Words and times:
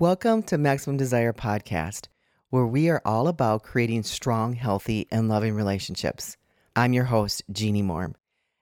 Welcome 0.00 0.42
to 0.44 0.58
Maximum 0.58 0.96
Desire 0.96 1.32
Podcast, 1.32 2.08
where 2.50 2.66
we 2.66 2.88
are 2.88 3.00
all 3.04 3.28
about 3.28 3.62
creating 3.62 4.02
strong, 4.02 4.54
healthy, 4.54 5.06
and 5.12 5.28
loving 5.28 5.54
relationships. 5.54 6.36
I'm 6.74 6.92
your 6.92 7.04
host, 7.04 7.44
Jeannie 7.52 7.80
Moore. 7.80 8.10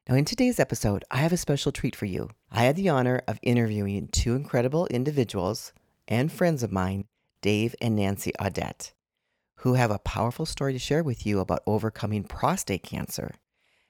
Now, 0.07 0.17
in 0.17 0.27
today's 0.27 0.61
episode, 0.61 1.07
I 1.11 1.17
have 1.17 1.33
a 1.33 1.39
special 1.39 1.73
treat 1.73 1.97
for 1.97 2.05
you. 2.05 2.29
I 2.51 2.65
had 2.65 2.77
the 2.77 2.91
honor 2.91 3.23
of 3.27 3.39
interviewing 3.41 4.09
two 4.09 4.35
incredible 4.35 4.87
individuals 4.89 5.73
and 6.07 6.31
friends 6.31 6.63
of 6.63 6.71
mine, 6.71 7.07
Dave 7.41 7.75
and 7.81 7.97
Nancy 7.97 8.33
Audette, 8.39 8.93
who 9.61 9.73
have 9.73 9.91
a 9.91 10.01
powerful 10.01 10.45
story 10.45 10.75
to 10.75 10.79
share 10.79 11.03
with 11.03 11.25
you 11.25 11.41
about 11.41 11.63
overcoming 11.67 12.25
prostate 12.25 12.83
cancer. 12.83 13.31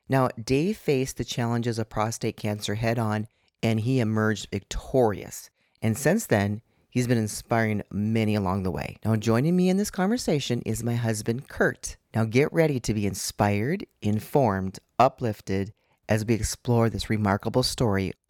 Now, 0.08 0.28
Dave 0.40 0.76
faced 0.76 1.16
the 1.16 1.24
challenges 1.24 1.80
of 1.80 1.90
prostate 1.90 2.36
cancer 2.36 2.76
head 2.76 3.00
on 3.00 3.26
and 3.64 3.80
he 3.80 3.98
emerged 3.98 4.46
victorious. 4.52 5.50
And 5.82 5.98
since 5.98 6.26
then, 6.26 6.62
he's 6.92 7.08
been 7.08 7.18
inspiring 7.18 7.82
many 7.90 8.36
along 8.36 8.62
the 8.62 8.70
way. 8.70 8.98
Now, 9.04 9.16
joining 9.16 9.56
me 9.56 9.68
in 9.68 9.78
this 9.78 9.90
conversation 9.90 10.62
is 10.64 10.84
my 10.84 10.94
husband, 10.94 11.48
Kurt. 11.48 11.96
Now, 12.14 12.24
get 12.24 12.52
ready 12.52 12.78
to 12.80 12.94
be 12.94 13.06
inspired, 13.06 13.86
informed, 14.02 14.78
uplifted 14.98 15.72
as 16.08 16.24
we 16.24 16.34
explore 16.34 16.90
this 16.90 17.08
remarkable 17.08 17.62
story 17.62 18.12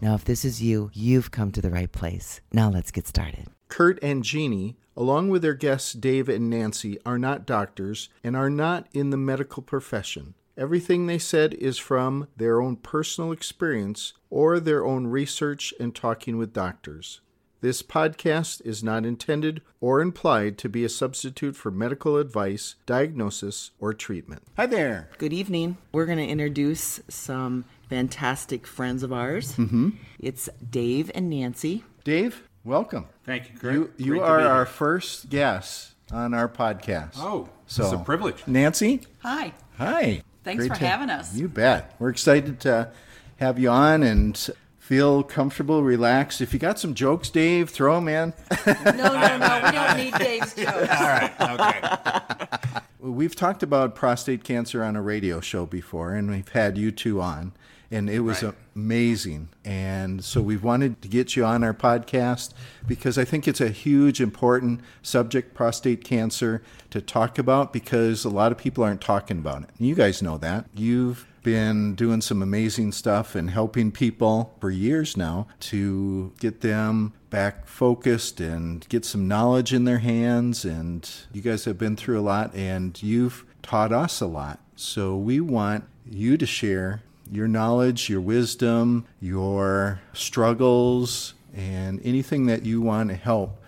Now, 0.00 0.14
if 0.14 0.24
this 0.24 0.44
is 0.44 0.62
you, 0.62 0.90
you've 0.92 1.30
come 1.30 1.52
to 1.52 1.62
the 1.62 1.70
right 1.70 1.90
place. 1.90 2.40
Now, 2.52 2.70
let's 2.70 2.90
get 2.90 3.06
started. 3.06 3.46
Kurt 3.68 3.98
and 4.02 4.22
Jeannie, 4.22 4.76
along 4.96 5.30
with 5.30 5.42
their 5.42 5.54
guests 5.54 5.92
Dave 5.92 6.28
and 6.28 6.50
Nancy, 6.50 6.98
are 7.04 7.18
not 7.18 7.46
doctors 7.46 8.08
and 8.22 8.36
are 8.36 8.50
not 8.50 8.86
in 8.92 9.10
the 9.10 9.16
medical 9.16 9.62
profession. 9.62 10.34
Everything 10.56 11.06
they 11.06 11.18
said 11.18 11.54
is 11.54 11.78
from 11.78 12.28
their 12.36 12.60
own 12.60 12.76
personal 12.76 13.32
experience 13.32 14.12
or 14.30 14.60
their 14.60 14.84
own 14.84 15.08
research 15.08 15.74
and 15.80 15.94
talking 15.94 16.36
with 16.36 16.52
doctors. 16.52 17.20
This 17.60 17.82
podcast 17.82 18.60
is 18.64 18.84
not 18.84 19.06
intended 19.06 19.62
or 19.80 20.02
implied 20.02 20.58
to 20.58 20.68
be 20.68 20.84
a 20.84 20.88
substitute 20.90 21.56
for 21.56 21.70
medical 21.70 22.18
advice, 22.18 22.74
diagnosis, 22.84 23.70
or 23.80 23.94
treatment. 23.94 24.42
Hi 24.58 24.66
there. 24.66 25.08
Good 25.16 25.32
evening. 25.32 25.78
We're 25.90 26.04
going 26.04 26.18
to 26.18 26.26
introduce 26.26 27.00
some 27.08 27.64
fantastic 27.98 28.66
friends 28.66 29.04
of 29.04 29.12
ours. 29.12 29.54
Mm-hmm. 29.54 29.90
It's 30.18 30.48
Dave 30.68 31.12
and 31.14 31.30
Nancy. 31.30 31.84
Dave, 32.02 32.42
welcome. 32.64 33.06
Thank 33.22 33.52
you, 33.52 33.56
Kurt. 33.60 33.72
You, 33.74 33.92
you 33.96 34.10
Great 34.14 34.22
are 34.22 34.40
our 34.40 34.66
first 34.66 35.30
guest 35.30 35.92
on 36.10 36.34
our 36.34 36.48
podcast. 36.48 37.12
Oh, 37.18 37.48
so 37.68 37.84
it's 37.84 37.92
a 37.92 37.98
privilege. 37.98 38.42
Nancy, 38.48 39.02
Hi. 39.20 39.52
hi. 39.78 40.22
Thanks 40.42 40.66
for 40.66 40.74
to- 40.74 40.84
having 40.84 41.08
us. 41.08 41.36
You 41.36 41.46
bet. 41.46 41.94
We're 42.00 42.08
excited 42.10 42.58
to 42.62 42.90
have 43.36 43.60
you 43.60 43.68
on 43.70 44.02
and 44.02 44.36
feel 44.80 45.22
comfortable, 45.22 45.84
relaxed. 45.84 46.40
If 46.40 46.52
you 46.52 46.58
got 46.58 46.80
some 46.80 46.94
jokes, 46.94 47.30
Dave, 47.30 47.70
throw 47.70 47.94
them 47.94 48.08
in. 48.08 48.32
No, 48.66 48.92
no, 48.92 49.38
no. 49.38 49.60
We 49.64 49.70
don't 49.70 49.96
need 49.96 50.14
Dave's 50.14 50.52
jokes. 50.52 50.68
All 50.90 51.06
right. 51.06 51.32
Okay. 51.40 52.80
We've 52.98 53.36
talked 53.36 53.62
about 53.62 53.94
prostate 53.94 54.42
cancer 54.42 54.82
on 54.82 54.96
a 54.96 55.02
radio 55.02 55.40
show 55.40 55.64
before, 55.64 56.12
and 56.14 56.28
we've 56.28 56.48
had 56.48 56.76
you 56.76 56.90
two 56.90 57.20
on, 57.20 57.52
and 57.90 58.08
it 58.10 58.20
was 58.20 58.42
Right. 58.42 58.54
amazing. 58.74 59.48
And 59.64 60.24
so 60.24 60.40
we've 60.42 60.62
wanted 60.62 61.00
to 61.02 61.08
get 61.08 61.36
you 61.36 61.44
on 61.44 61.62
our 61.64 61.74
podcast 61.74 62.52
because 62.86 63.16
I 63.18 63.24
think 63.24 63.46
it's 63.48 63.60
a 63.60 63.68
huge, 63.68 64.20
important 64.20 64.80
subject, 65.02 65.54
prostate 65.54 66.04
cancer, 66.04 66.62
to 66.90 67.00
talk 67.00 67.38
about 67.38 67.72
because 67.72 68.24
a 68.24 68.28
lot 68.30 68.52
of 68.52 68.58
people 68.58 68.84
aren't 68.84 69.00
talking 69.00 69.38
about 69.38 69.62
it. 69.62 69.70
You 69.78 69.94
guys 69.94 70.22
know 70.22 70.38
that. 70.38 70.66
You've 70.74 71.26
been 71.42 71.94
doing 71.94 72.22
some 72.22 72.40
amazing 72.40 72.90
stuff 72.90 73.34
and 73.34 73.50
helping 73.50 73.92
people 73.92 74.54
for 74.60 74.70
years 74.70 75.14
now 75.16 75.46
to 75.60 76.32
get 76.40 76.62
them 76.62 77.12
back 77.28 77.66
focused 77.66 78.40
and 78.40 78.88
get 78.88 79.04
some 79.04 79.28
knowledge 79.28 79.74
in 79.74 79.84
their 79.84 79.98
hands. 79.98 80.64
And 80.64 81.08
you 81.32 81.42
guys 81.42 81.66
have 81.66 81.76
been 81.76 81.96
through 81.96 82.18
a 82.18 82.22
lot 82.22 82.54
and 82.54 83.00
you've 83.02 83.44
taught 83.62 83.92
us 83.92 84.20
a 84.22 84.26
lot. 84.26 84.58
So 84.76 85.16
we 85.16 85.38
want 85.40 85.84
you 86.08 86.36
to 86.38 86.46
share 86.46 87.02
your 87.30 87.48
knowledge, 87.48 88.08
your 88.08 88.20
wisdom, 88.20 89.06
your 89.20 90.00
struggles, 90.12 91.34
and 91.54 92.00
anything 92.04 92.46
that 92.46 92.64
you 92.64 92.80
want 92.80 93.08
to 93.10 93.14
help. 93.16 93.60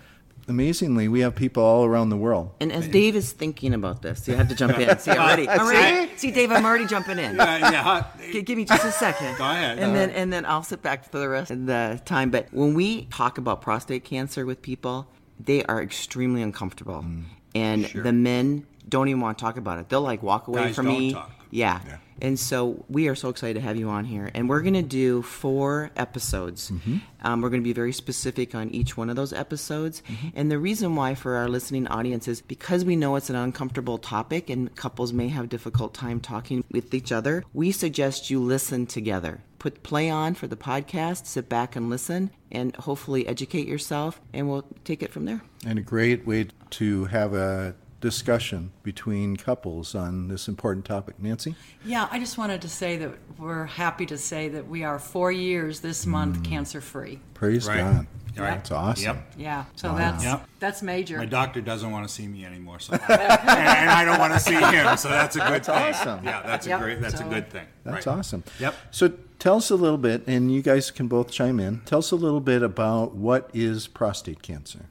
Amazingly, 0.48 1.08
we 1.08 1.20
have 1.20 1.34
people 1.34 1.62
all 1.64 1.84
around 1.84 2.10
the 2.10 2.16
world. 2.16 2.52
And 2.60 2.70
as 2.70 2.86
Dave 2.86 3.16
is 3.16 3.32
thinking 3.32 3.74
about 3.74 4.02
this, 4.02 4.28
you 4.28 4.36
have 4.36 4.48
to 4.48 4.54
jump 4.54 4.78
in. 4.78 4.96
See, 5.00 5.10
I'm 5.10 5.18
ready. 5.26 5.48
I'm 5.48 5.68
ready. 5.68 6.12
See, 6.16 6.30
Dave, 6.30 6.52
I'm 6.52 6.64
already 6.64 6.86
jumping 6.86 7.18
in. 7.18 7.34
Yeah, 7.34 7.58
yeah. 7.72 8.04
G- 8.30 8.42
Give 8.42 8.56
me 8.56 8.64
just 8.64 8.84
a 8.84 8.92
second. 8.92 9.36
Go 9.38 9.44
ahead. 9.44 9.80
And 9.80 9.94
then 9.96 10.10
and 10.10 10.32
then 10.32 10.46
I'll 10.46 10.62
sit 10.62 10.82
back 10.82 11.10
for 11.10 11.18
the 11.18 11.28
rest 11.28 11.50
of 11.50 11.66
the 11.66 12.00
time. 12.04 12.30
But 12.30 12.46
when 12.52 12.74
we 12.74 13.06
talk 13.06 13.38
about 13.38 13.60
prostate 13.60 14.04
cancer 14.04 14.46
with 14.46 14.62
people, 14.62 15.08
they 15.40 15.64
are 15.64 15.82
extremely 15.82 16.42
uncomfortable. 16.42 17.02
Mm. 17.02 17.24
And 17.56 17.84
the 17.86 18.12
men 18.12 18.66
don't 18.88 19.08
even 19.08 19.20
want 19.20 19.38
to 19.38 19.42
talk 19.44 19.56
about 19.56 19.80
it. 19.80 19.88
They'll 19.88 20.00
like 20.00 20.22
walk 20.22 20.46
away 20.46 20.66
Guys 20.66 20.76
from 20.76 20.86
don't 20.86 20.98
me. 20.98 21.12
talk. 21.12 21.32
Yeah. 21.56 21.80
Yeah. 21.86 21.96
And 22.20 22.38
so 22.38 22.84
we 22.88 23.08
are 23.08 23.14
so 23.14 23.28
excited 23.28 23.54
to 23.54 23.60
have 23.60 23.76
you 23.76 23.88
on 23.88 24.04
here. 24.04 24.30
And 24.34 24.48
we're 24.48 24.60
going 24.60 24.74
to 24.74 24.82
do 24.82 25.22
four 25.22 25.90
episodes. 25.96 26.70
Mm-hmm. 26.70 26.98
Um, 27.22 27.40
we're 27.40 27.50
going 27.50 27.62
to 27.62 27.64
be 27.64 27.72
very 27.72 27.92
specific 27.92 28.54
on 28.54 28.70
each 28.70 28.96
one 28.96 29.10
of 29.10 29.16
those 29.16 29.32
episodes. 29.32 30.02
Mm-hmm. 30.08 30.28
And 30.34 30.50
the 30.50 30.58
reason 30.58 30.96
why 30.96 31.14
for 31.14 31.36
our 31.36 31.48
listening 31.48 31.86
audience 31.88 32.28
is 32.28 32.40
because 32.42 32.84
we 32.84 32.96
know 32.96 33.16
it's 33.16 33.30
an 33.30 33.36
uncomfortable 33.36 33.98
topic 33.98 34.50
and 34.50 34.74
couples 34.76 35.12
may 35.12 35.28
have 35.28 35.48
difficult 35.48 35.94
time 35.94 36.20
talking 36.20 36.62
with 36.70 36.92
each 36.94 37.12
other, 37.12 37.44
we 37.54 37.72
suggest 37.72 38.30
you 38.30 38.40
listen 38.40 38.86
together. 38.86 39.40
Put 39.58 39.82
play 39.82 40.10
on 40.10 40.34
for 40.34 40.46
the 40.46 40.56
podcast, 40.56 41.26
sit 41.26 41.48
back 41.48 41.74
and 41.74 41.88
listen, 41.88 42.30
and 42.52 42.76
hopefully 42.76 43.26
educate 43.26 43.66
yourself, 43.66 44.20
and 44.32 44.48
we'll 44.48 44.66
take 44.84 45.02
it 45.02 45.12
from 45.12 45.24
there. 45.24 45.42
And 45.66 45.78
a 45.78 45.82
great 45.82 46.26
way 46.26 46.48
to 46.70 47.06
have 47.06 47.32
a 47.32 47.74
discussion 48.00 48.72
between 48.82 49.36
couples 49.36 49.94
on 49.94 50.28
this 50.28 50.48
important 50.48 50.84
topic. 50.84 51.16
Nancy? 51.18 51.54
Yeah, 51.84 52.08
I 52.10 52.18
just 52.18 52.36
wanted 52.38 52.62
to 52.62 52.68
say 52.68 52.96
that 52.98 53.14
we're 53.38 53.64
happy 53.64 54.06
to 54.06 54.18
say 54.18 54.48
that 54.50 54.68
we 54.68 54.84
are 54.84 54.98
four 54.98 55.32
years 55.32 55.80
this 55.80 56.06
month 56.06 56.38
mm. 56.40 56.44
cancer 56.44 56.80
free. 56.80 57.20
Praise 57.34 57.66
Right. 57.66 57.78
God. 57.78 58.06
Right. 58.38 58.50
That's 58.56 58.70
awesome. 58.70 59.02
Yep. 59.16 59.32
Yeah, 59.38 59.64
so 59.76 59.94
that's 59.96 60.22
Yep. 60.22 60.46
that's 60.58 60.82
major. 60.82 61.16
My 61.16 61.24
doctor 61.24 61.62
doesn't 61.62 61.90
want 61.90 62.06
to 62.06 62.12
see 62.12 62.28
me 62.28 62.44
anymore, 62.44 62.80
so 62.80 62.92
and 63.08 63.90
I 63.90 64.04
don't 64.04 64.18
want 64.18 64.34
to 64.34 64.40
see 64.40 64.52
him, 64.52 64.96
so 64.98 65.08
that's 65.08 65.36
a 65.36 65.38
good 65.38 65.64
That's 65.64 65.68
thing. 65.68 65.76
awesome. 65.76 66.22
Yeah, 66.22 66.42
that's 66.44 66.66
Yep. 66.66 66.78
a 66.78 66.82
great. 66.82 67.00
That's 67.00 67.18
So- 67.18 67.26
a 67.26 67.30
good 67.30 67.48
thing. 67.50 67.66
That's 67.84 68.06
Right. 68.06 68.18
awesome. 68.18 68.44
Yep. 68.60 68.74
So 68.90 69.12
tell 69.38 69.56
us 69.56 69.70
a 69.70 69.74
little 69.76 69.96
bit, 69.96 70.22
and 70.26 70.52
you 70.52 70.60
guys 70.60 70.90
can 70.90 71.08
both 71.08 71.30
chime 71.30 71.58
in. 71.58 71.80
Tell 71.86 72.00
us 72.00 72.10
a 72.10 72.16
little 72.16 72.40
bit 72.40 72.62
about 72.62 73.14
what 73.14 73.48
is 73.54 73.86
prostate 73.86 74.42
cancer. 74.42 74.84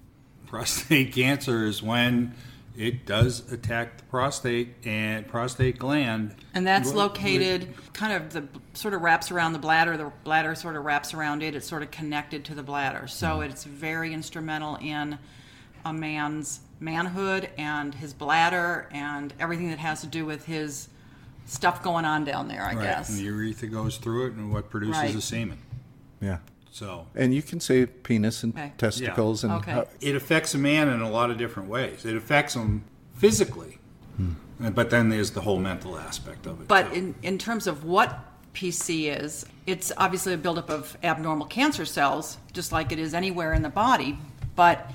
Prostate 0.48 1.14
cancer 1.14 1.66
is 1.66 1.84
when 1.84 2.34
it 2.78 3.06
does 3.06 3.52
attack 3.52 3.98
the 3.98 4.04
prostate 4.04 4.76
and 4.86 5.28
prostate 5.28 5.80
gland. 5.80 6.36
and 6.54 6.66
that's 6.66 6.94
located 6.94 7.74
kind 7.94 8.14
of 8.14 8.34
the 8.34 8.48
sort 8.74 8.94
of 8.94 9.02
wraps 9.02 9.32
around 9.32 9.54
the 9.54 9.60
bladder. 9.60 9.98
The 9.98 10.12
bladder 10.24 10.56
sort 10.56 10.76
of 10.76 10.84
wraps 10.84 11.14
around 11.14 11.44
it. 11.44 11.56
It's 11.56 11.68
sort 11.68 11.84
of 11.84 11.92
connected 11.92 12.46
to 12.46 12.56
the 12.56 12.64
bladder. 12.64 13.08
So 13.08 13.28
mm-hmm. 13.28 13.52
it's 13.52 13.64
very 13.64 14.14
instrumental 14.14 14.76
in 14.78 15.18
a 15.86 15.94
man's 15.94 16.62
manhood 16.80 17.50
and 17.58 17.94
his 17.96 18.14
bladder 18.14 18.88
and 18.92 19.34
everything 19.40 19.70
that 19.70 19.80
has 19.80 20.02
to 20.02 20.08
do 20.08 20.26
with 20.26 20.46
his 20.46 20.90
stuff 21.46 21.82
going 21.84 22.06
on 22.06 22.26
down 22.26 22.48
there. 22.48 22.64
I 22.64 22.74
Right. 22.74 22.84
guess. 22.84 23.10
And 23.10 23.20
the 23.20 23.24
urethra 23.24 23.68
goes 23.68 23.98
through 23.98 24.28
it, 24.28 24.34
and 24.34 24.52
what 24.52 24.70
produces 24.70 24.98
Right. 25.02 25.14
the 25.14 25.22
semen. 25.22 25.60
Yeah. 26.20 26.40
So 26.76 27.08
And 27.16 27.34
you 27.34 27.42
can 27.42 27.62
say 27.62 27.86
penis 27.86 28.44
and 28.44 28.54
Okay. 28.54 28.74
testicles 28.78 29.46
and 29.46 29.54
Okay. 29.54 29.72
how- 29.72 29.88
it 30.02 30.14
affects 30.14 30.54
a 30.54 30.58
man 30.58 30.90
in 30.90 31.00
a 31.00 31.10
lot 31.10 31.32
of 31.32 31.38
different 31.38 31.70
ways. 31.70 32.04
It 32.04 32.18
affects 32.18 32.54
him 32.54 32.84
physically, 33.16 33.78
hmm. 34.18 34.34
but 34.74 34.90
then 34.90 35.08
there's 35.08 35.32
the 35.32 35.40
whole 35.40 35.58
mental 35.58 35.98
aspect 35.98 36.46
of 36.46 36.60
it. 36.60 36.68
But 36.68 36.90
too. 36.90 36.96
in, 36.96 37.16
in 37.24 37.38
terms 37.38 37.66
of 37.66 37.86
what 37.86 38.20
PC 38.54 39.08
is, 39.08 39.46
it's 39.66 39.94
obviously 39.96 40.34
a 40.34 40.38
buildup 40.38 40.70
of 40.70 40.98
abnormal 41.02 41.48
cancer 41.48 41.86
cells, 41.86 42.40
just 42.52 42.74
like 42.74 42.92
it 42.92 43.00
is 43.00 43.14
anywhere 43.14 43.54
in 43.54 43.62
the 43.62 43.70
body. 43.70 44.20
But 44.58 44.92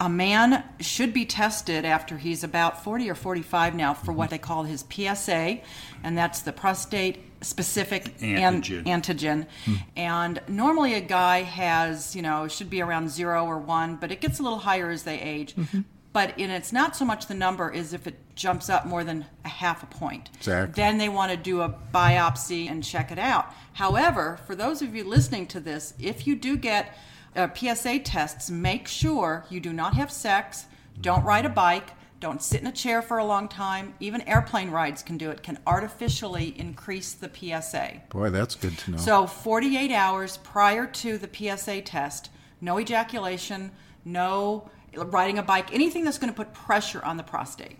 a 0.00 0.08
man 0.08 0.64
should 0.80 1.12
be 1.12 1.26
tested 1.26 1.84
after 1.84 2.16
he's 2.16 2.42
about 2.42 2.82
40 2.82 3.10
or 3.10 3.14
45 3.14 3.74
now 3.74 3.92
for 3.92 4.12
what 4.12 4.30
they 4.30 4.38
call 4.38 4.64
his 4.64 4.82
PSA, 4.90 5.58
and 6.02 6.16
that's 6.16 6.40
the 6.40 6.52
prostate 6.52 7.18
specific 7.42 8.14
an- 8.22 8.62
Antigen. 8.62 8.84
antigen. 8.84 9.46
Hmm. 9.66 9.74
And 9.96 10.42
normally 10.48 10.94
a 10.94 11.00
guy 11.00 11.42
has, 11.42 12.16
you 12.16 12.22
know, 12.22 12.48
should 12.48 12.70
be 12.70 12.80
around 12.80 13.10
zero 13.10 13.44
or 13.44 13.58
one, 13.58 13.96
but 13.96 14.10
it 14.10 14.22
gets 14.22 14.40
a 14.40 14.42
little 14.42 14.58
higher 14.58 14.90
as 14.90 15.02
they 15.02 15.20
age. 15.20 15.54
Mm-hmm. 15.54 15.80
But 16.12 16.38
and 16.38 16.50
it's 16.50 16.72
not 16.72 16.96
so 16.96 17.04
much 17.04 17.26
the 17.26 17.34
number 17.34 17.70
is 17.70 17.92
if 17.92 18.06
it 18.06 18.16
jumps 18.34 18.68
up 18.68 18.84
more 18.84 19.04
than 19.04 19.26
a 19.44 19.48
half 19.48 19.82
a 19.82 19.86
point. 19.86 20.28
Exactly. 20.38 20.82
Then 20.82 20.98
they 20.98 21.08
want 21.08 21.30
to 21.30 21.36
do 21.36 21.60
a 21.60 21.72
biopsy 21.94 22.68
and 22.68 22.82
check 22.82 23.12
it 23.12 23.18
out. 23.18 23.54
However, 23.74 24.40
for 24.46 24.56
those 24.56 24.82
of 24.82 24.94
you 24.94 25.04
listening 25.04 25.46
to 25.48 25.60
this, 25.60 25.94
if 26.00 26.26
you 26.26 26.34
do 26.34 26.56
get 26.56 26.96
uh, 27.36 27.48
PSA 27.54 28.00
tests, 28.00 28.50
make 28.50 28.88
sure 28.88 29.44
you 29.50 29.60
do 29.60 29.72
not 29.72 29.94
have 29.94 30.10
sex, 30.10 30.66
don't 31.00 31.24
ride 31.24 31.46
a 31.46 31.50
bike, 31.50 31.90
don't 32.18 32.42
sit 32.42 32.60
in 32.60 32.66
a 32.66 32.72
chair 32.72 33.00
for 33.00 33.18
a 33.18 33.24
long 33.24 33.48
time. 33.48 33.94
Even 34.00 34.20
airplane 34.28 34.70
rides 34.70 35.02
can 35.02 35.16
do 35.16 35.30
it, 35.30 35.42
can 35.42 35.58
artificially 35.66 36.54
increase 36.58 37.14
the 37.14 37.30
PSA. 37.32 38.02
Boy, 38.10 38.28
that's 38.30 38.54
good 38.54 38.76
to 38.78 38.90
know. 38.90 38.96
So 38.98 39.26
48 39.26 39.90
hours 39.90 40.36
prior 40.38 40.86
to 40.86 41.16
the 41.16 41.28
PSA 41.32 41.80
test, 41.82 42.30
no 42.60 42.78
ejaculation, 42.78 43.70
no 44.04 44.68
riding 44.94 45.38
a 45.38 45.42
bike, 45.42 45.72
anything 45.72 46.04
that's 46.04 46.18
going 46.18 46.32
to 46.32 46.36
put 46.36 46.52
pressure 46.52 47.02
on 47.04 47.16
the 47.16 47.22
prostate. 47.22 47.78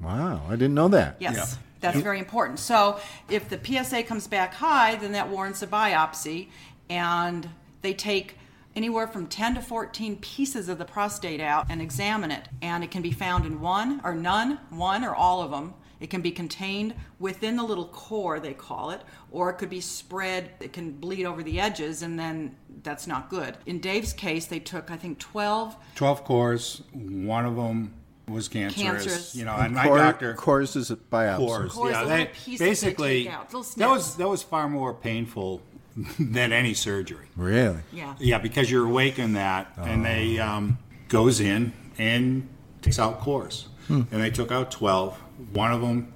wow, 0.00 0.42
I 0.48 0.52
didn't 0.52 0.74
know 0.74 0.88
that. 0.88 1.16
Yes, 1.18 1.36
Yeah. 1.36 1.46
that's 1.80 2.00
very 2.00 2.18
important. 2.18 2.58
So 2.58 3.00
if 3.30 3.48
the 3.48 3.58
PSA 3.62 4.02
comes 4.02 4.26
back 4.26 4.54
high, 4.54 4.96
then 4.96 5.12
that 5.12 5.28
warrants 5.28 5.62
a 5.62 5.66
biopsy, 5.66 6.48
and 6.88 7.48
they 7.82 7.94
take 7.94 8.36
anywhere 8.76 9.06
from 9.06 9.26
10 9.26 9.54
to 9.56 9.62
14 9.62 10.16
pieces 10.16 10.68
of 10.68 10.78
the 10.78 10.84
prostate 10.84 11.40
out 11.40 11.66
and 11.68 11.82
examine 11.82 12.30
it, 12.30 12.48
and 12.62 12.84
it 12.84 12.90
can 12.90 13.02
be 13.02 13.12
found 13.12 13.44
in 13.44 13.60
one 13.60 14.00
or 14.04 14.14
none, 14.14 14.58
one 14.70 15.04
or 15.04 15.14
all 15.14 15.42
of 15.42 15.50
them. 15.50 15.74
It 15.98 16.08
can 16.08 16.22
be 16.22 16.30
contained 16.30 16.94
within 17.18 17.56
the 17.56 17.62
little 17.62 17.86
core, 17.86 18.40
they 18.40 18.54
call 18.54 18.90
it, 18.90 19.02
or 19.30 19.50
it 19.50 19.54
could 19.54 19.68
be 19.68 19.82
spread. 19.82 20.50
It 20.58 20.72
can 20.72 20.92
bleed 20.92 21.26
over 21.26 21.42
the 21.42 21.60
edges, 21.60 22.02
and 22.02 22.18
then 22.18 22.56
that's 22.82 23.06
not 23.06 23.28
good. 23.28 23.58
In 23.66 23.80
Dave's 23.80 24.14
case, 24.14 24.46
they 24.46 24.60
took, 24.60 24.90
I 24.90 24.96
think, 24.96 25.18
12 25.18 25.76
12 25.96 26.24
cores. 26.24 26.82
One 26.94 27.44
of 27.44 27.56
them 27.56 27.92
was 28.30 28.48
cancerous. 28.48 28.82
Cancerous. 28.82 29.34
You 29.34 29.44
know, 29.44 29.56
and 29.56 29.74
my 29.74 29.84
Core- 29.84 29.98
doctor. 29.98 30.34
Cores 30.34 30.74
is 30.74 30.90
a 30.90 30.96
biopsy. 30.96 31.36
Cores. 31.36 31.72
Cores, 31.72 31.92
yeah, 31.92 32.04
they, 32.04 32.18
little 32.18 32.26
piece 32.34 32.58
that 32.58 32.64
they 32.64 32.70
basically 32.70 33.24
take 33.24 33.32
out, 33.34 33.50
that 33.50 33.90
was 33.90 34.16
that 34.16 34.28
was 34.28 34.42
far 34.42 34.68
more 34.70 34.94
painful 34.94 35.60
than 36.18 36.52
any 36.52 36.74
surgery. 36.74 37.26
Really? 37.36 37.80
Yeah. 37.92 38.14
Yeah, 38.18 38.38
because 38.38 38.70
you're 38.70 38.86
awake 38.86 39.18
in 39.18 39.34
that, 39.34 39.72
and 39.76 40.04
they 40.04 40.38
oh. 40.38 40.46
um, 40.46 40.78
goes 41.08 41.40
in 41.40 41.72
and 41.98 42.48
takes 42.82 42.98
out 42.98 43.20
cores, 43.20 43.68
hmm. 43.86 44.02
and 44.10 44.22
they 44.22 44.30
took 44.30 44.50
out 44.50 44.70
twelve. 44.70 45.18
One 45.52 45.72
of 45.72 45.80
them 45.80 46.12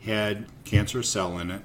had 0.00 0.46
cancerous 0.64 1.08
cell 1.08 1.38
in 1.38 1.50
it, 1.50 1.62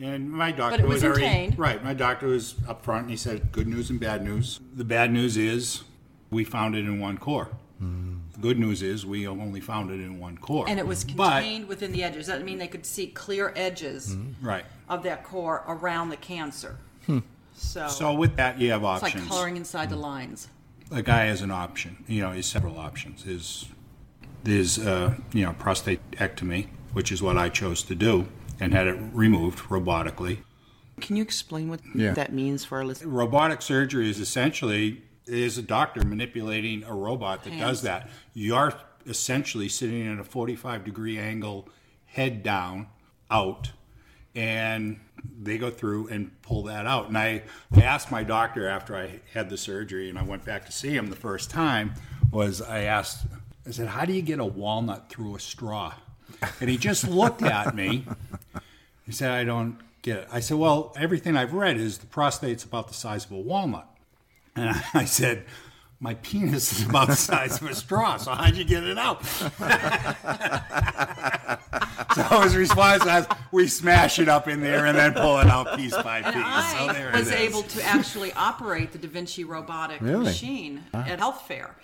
and 0.00 0.30
my 0.30 0.52
doctor 0.52 0.82
it 0.82 0.88
was 0.88 1.04
already 1.04 1.54
right. 1.56 1.82
My 1.82 1.94
doctor 1.94 2.28
was 2.28 2.56
up 2.66 2.84
front, 2.84 3.02
and 3.02 3.10
he 3.10 3.16
said, 3.16 3.52
"Good 3.52 3.68
news 3.68 3.90
and 3.90 4.00
bad 4.00 4.24
news. 4.24 4.60
The 4.74 4.84
bad 4.84 5.12
news 5.12 5.36
is 5.36 5.84
we 6.30 6.44
found 6.44 6.74
it 6.74 6.80
in 6.80 7.00
one 7.00 7.18
core. 7.18 7.50
Hmm. 7.78 8.18
The 8.32 8.40
good 8.40 8.58
news 8.58 8.82
is 8.82 9.06
we 9.06 9.26
only 9.26 9.60
found 9.60 9.90
it 9.90 10.00
in 10.00 10.18
one 10.18 10.38
core, 10.38 10.66
and 10.68 10.78
it 10.78 10.86
was 10.86 11.04
But- 11.04 11.42
contained 11.42 11.68
within 11.68 11.92
the 11.92 12.02
edges. 12.02 12.26
That 12.26 12.44
mean 12.44 12.58
they 12.58 12.68
could 12.68 12.86
see 12.86 13.06
clear 13.06 13.52
edges 13.56 14.14
hmm. 14.14 14.32
right. 14.44 14.64
of 14.88 15.02
that 15.04 15.24
core 15.24 15.64
around 15.66 16.10
the 16.10 16.16
cancer. 16.16 16.78
So, 17.54 17.88
So 17.88 18.12
with 18.14 18.36
that, 18.36 18.60
you 18.60 18.70
have 18.70 18.84
options. 18.84 19.14
it's 19.14 19.20
like 19.22 19.28
coloring 19.30 19.56
inside 19.56 19.90
the 19.90 19.96
lines. 19.96 20.48
a 20.92 21.02
guy 21.02 21.24
has 21.24 21.42
an 21.42 21.50
option. 21.50 22.04
You 22.06 22.22
know, 22.22 22.30
he 22.30 22.36
has 22.36 22.46
several 22.46 22.78
options. 22.78 23.22
His 23.24 23.66
there's 24.44 24.78
uh, 24.78 25.14
you 25.32 25.44
know 25.44 25.52
prostatectomy, 25.52 26.68
which 26.92 27.10
is 27.10 27.20
what 27.22 27.36
I 27.36 27.48
chose 27.48 27.82
to 27.84 27.94
do, 27.94 28.28
and 28.60 28.72
had 28.72 28.86
it 28.86 28.96
removed 29.12 29.58
robotically. 29.68 30.38
Can 31.00 31.16
you 31.16 31.22
explain 31.22 31.68
what 31.68 31.80
Yeah. 31.94 32.12
that 32.12 32.32
means 32.32 32.64
for 32.64 32.78
our 32.78 32.84
listeners? 32.84 33.08
Robotic 33.10 33.60
surgery 33.62 34.08
is 34.08 34.20
essentially 34.20 35.02
is 35.26 35.58
a 35.58 35.62
doctor 35.62 36.02
manipulating 36.04 36.82
a 36.84 36.94
robot 36.94 37.44
that 37.44 37.52
Hands. 37.52 37.62
does 37.70 37.82
that. 37.82 38.08
You're 38.34 38.72
essentially 39.06 39.68
sitting 39.68 40.06
at 40.10 40.18
a 40.18 40.24
45 40.24 40.84
degree 40.84 41.18
angle, 41.18 41.68
head 42.06 42.42
down, 42.42 42.86
out, 43.30 43.72
and 44.34 45.00
they 45.40 45.58
go 45.58 45.70
through 45.70 46.08
and 46.08 46.30
pull 46.42 46.64
that 46.64 46.86
out. 46.86 47.08
And 47.08 47.16
I, 47.16 47.42
I 47.74 47.82
asked 47.82 48.10
my 48.10 48.22
doctor 48.22 48.68
after 48.68 48.96
I 48.96 49.20
had 49.32 49.50
the 49.50 49.56
surgery 49.56 50.08
and 50.08 50.18
I 50.18 50.22
went 50.22 50.44
back 50.44 50.66
to 50.66 50.72
see 50.72 50.90
him 50.90 51.08
the 51.08 51.16
first 51.16 51.50
time 51.50 51.94
was 52.30 52.60
I 52.60 52.82
asked, 52.82 53.26
I 53.66 53.70
said, 53.70 53.88
how 53.88 54.04
do 54.04 54.12
you 54.12 54.22
get 54.22 54.38
a 54.38 54.44
walnut 54.44 55.08
through 55.08 55.36
a 55.36 55.40
straw? 55.40 55.94
And 56.60 56.68
he 56.68 56.76
just 56.76 57.08
looked 57.08 57.42
at 57.42 57.74
me. 57.74 58.04
He 59.06 59.12
said, 59.12 59.30
I 59.30 59.44
don't 59.44 59.78
get 60.02 60.18
it. 60.18 60.28
I 60.30 60.40
said, 60.40 60.58
well, 60.58 60.94
everything 60.98 61.36
I've 61.36 61.54
read 61.54 61.78
is 61.78 61.98
the 61.98 62.06
prostate's 62.06 62.64
about 62.64 62.88
the 62.88 62.94
size 62.94 63.24
of 63.24 63.32
a 63.32 63.38
walnut. 63.38 63.88
And 64.54 64.82
I 64.94 65.04
said, 65.04 65.44
my 66.00 66.14
penis 66.14 66.72
is 66.78 66.86
about 66.86 67.08
the 67.08 67.16
size 67.16 67.60
of 67.60 67.68
a 67.68 67.74
straw, 67.74 68.18
so 68.18 68.32
how'd 68.32 68.56
you 68.56 68.64
get 68.64 68.84
it 68.84 68.98
out? 68.98 69.22
so 72.14 72.22
his 72.40 72.56
response 72.56 73.04
was, 73.04 73.26
we 73.52 73.66
smash 73.66 74.18
it 74.18 74.28
up 74.28 74.48
in 74.48 74.60
there 74.60 74.86
and 74.86 74.96
then 74.96 75.12
pull 75.14 75.38
it 75.38 75.46
out 75.46 75.76
piece 75.76 75.96
by 75.96 76.22
piece. 76.22 76.34
And 76.34 76.78
so 76.88 76.92
there 76.92 77.10
I 77.14 77.18
was 77.18 77.28
is. 77.28 77.34
able 77.34 77.62
to 77.62 77.82
actually 77.82 78.32
operate 78.34 78.92
the 78.92 78.98
Da 78.98 79.08
Vinci 79.08 79.44
robotic 79.44 80.00
Really? 80.00 80.24
machine 80.24 80.84
at 80.94 81.18
health 81.18 81.46
fair, 81.48 81.74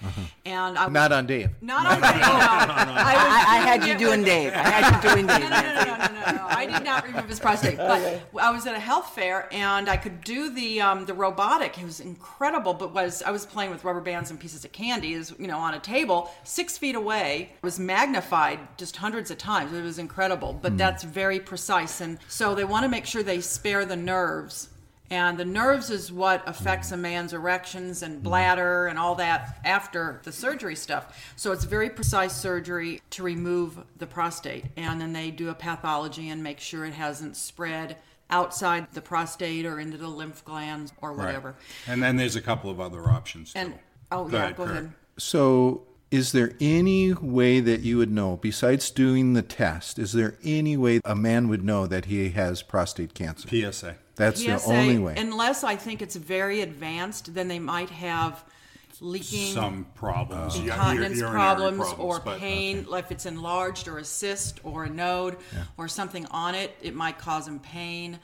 and 0.45 0.79
I 0.79 0.89
Not 0.89 1.13
on 1.13 1.27
Dave. 1.27 1.51
not 1.61 1.87
on 1.87 2.01
no, 2.01 2.07
I, 2.07 2.67
was 2.67 2.97
I, 2.97 3.45
I 3.49 3.57
had 3.67 3.85
you 3.87 3.97
doing 3.97 4.23
Dave. 4.25 4.53
I 4.53 4.59
had 4.59 5.03
you 5.03 5.11
doing 5.11 5.27
Dave. 5.27 5.41
no, 5.41 5.49
no, 5.49 5.85
no, 5.85 5.97
no, 5.97 6.33
no, 6.33 6.37
no. 6.39 6.47
I 6.49 6.67
did 6.67 6.85
not 6.85 7.07
remove 7.07 7.29
his 7.29 7.41
prostate. 7.41 7.77
But 7.77 8.23
I 8.41 8.51
was 8.51 8.67
at 8.67 8.75
a 8.75 8.79
health 8.81 9.15
fair 9.15 9.49
and 9.53 9.89
I 9.89 9.97
could 9.97 10.23
do 10.23 10.51
the 10.55 10.81
um, 10.81 11.05
the 11.07 11.15
robotic. 11.15 11.79
It 11.79 11.85
was 11.85 12.01
incredible. 12.01 12.75
But 12.75 12.93
was 12.95 13.23
I 13.23 13.31
was 13.31 13.47
playing 13.47 13.71
with 13.71 13.85
rubber 13.85 14.01
bands 14.01 14.31
and 14.31 14.39
pieces 14.39 14.65
of 14.65 14.73
candy, 14.73 15.15
is 15.15 15.35
you 15.39 15.47
know, 15.47 15.59
on 15.59 15.75
a 15.75 15.81
table 15.81 16.31
six 16.45 16.79
feet 16.79 16.95
away. 16.95 17.51
It 17.57 17.63
was 17.65 17.79
magnified 17.79 18.59
just 18.77 18.97
hundreds 18.97 19.31
of 19.31 19.39
times. 19.39 19.73
It 19.73 19.83
was 19.83 19.99
incredible. 20.05 20.53
But 20.61 20.73
hmm. 20.73 20.79
that's 20.79 21.03
very 21.03 21.41
precise. 21.41 22.01
And 22.01 22.19
so 22.29 22.55
they 22.55 22.65
want 22.65 22.85
to 22.85 22.89
make 22.89 23.07
sure 23.07 23.23
they 23.23 23.41
spare 23.41 23.85
the 23.85 23.97
nerves. 23.97 24.69
And 25.11 25.39
the 25.39 25.45
nerves 25.45 25.91
is 25.91 26.11
what 26.11 26.43
affects 26.47 26.91
a 26.91 26.97
man's 26.97 27.33
erections 27.33 28.03
and 28.03 28.17
hmm. 28.17 28.23
bladder 28.23 28.87
and 28.87 28.99
all 28.99 29.15
that 29.17 29.59
after 29.65 30.21
the 30.25 30.33
surgery 30.33 30.77
stuff. 30.77 31.33
So 31.37 31.53
it's 31.53 31.65
very 31.65 31.91
precise 31.91 32.35
surgery 32.37 33.01
to 33.11 33.23
remove 33.23 33.79
the 33.99 34.07
prostate. 34.07 34.65
And 34.77 35.01
then 35.01 35.13
they 35.13 35.31
do 35.31 35.49
a 35.51 35.55
pathology 35.55 36.29
and 36.29 36.43
make 36.43 36.61
sure 36.61 36.85
it 36.85 36.95
hasn't 36.95 37.37
spread 37.37 37.97
outside 38.31 38.93
the 38.93 39.03
prostate 39.03 39.67
or 39.67 39.79
into 39.79 39.97
the 39.99 40.09
lymph 40.09 40.45
glands 40.45 40.93
or 41.01 41.13
Right. 41.13 41.27
whatever. 41.27 41.55
And 41.87 42.03
then 42.03 42.17
there's 42.17 42.37
a 42.37 42.41
couple 42.41 42.71
of 42.71 42.81
other 42.81 43.09
options. 43.09 43.53
Too. 43.53 43.59
And 43.61 43.75
oh 44.11 44.25
Go 44.25 44.37
yeah, 44.37 44.43
ahead, 44.45 44.57
go 44.57 44.65
Kurt. 44.65 44.73
ahead. 44.73 44.93
So, 45.19 45.83
is 46.15 46.31
there 46.31 46.53
any 46.61 47.13
way 47.13 47.59
that 47.59 47.81
you 47.81 47.99
would 47.99 48.13
know, 48.13 48.37
besides 48.37 48.89
doing 48.91 49.33
the 49.33 49.43
test, 49.43 49.99
is 49.99 50.13
there 50.13 50.37
any 50.45 50.77
way 50.77 51.01
a 51.05 51.17
man 51.17 51.49
would 51.49 51.65
know 51.65 51.89
that 51.89 52.05
he 52.05 52.31
has 52.31 52.63
prostate 52.63 53.15
cancer? 53.15 53.49
PSA. 53.49 53.97
That's 54.15 54.41
the 54.41 54.57
PSA, 54.57 54.71
only 54.71 54.99
way. 54.99 55.15
Unless 55.17 55.65
I 55.65 55.75
think 55.75 56.01
it's 56.01 56.15
very 56.15 56.61
advanced, 56.61 57.35
then 57.35 57.49
they 57.49 57.59
might 57.59 57.91
have 57.91 58.45
leaking. 59.01 59.53
Some 59.55 59.87
problems. 59.95 60.59
yeah, 60.59 60.75
incontinence 60.75 61.15
ur- 61.17 61.25
urinary 61.27 61.35
problems, 61.41 61.95
or 61.99 62.21
but- 62.21 62.39
pain, 62.39 62.87
like 62.89 63.05
if 63.07 63.13
it's 63.13 63.27
enlarged 63.27 63.89
or 63.89 63.99
a 63.99 64.05
cyst 64.05 64.61
or 64.65 64.85
a 64.85 64.91
node 64.91 65.37
or 65.77 65.89
something 65.89 66.27
on 66.31 66.55
it, 66.55 66.77
it 66.83 66.95
might 66.95 67.19
cause 67.19 67.47
him 67.49 67.59
pain. 67.61 68.19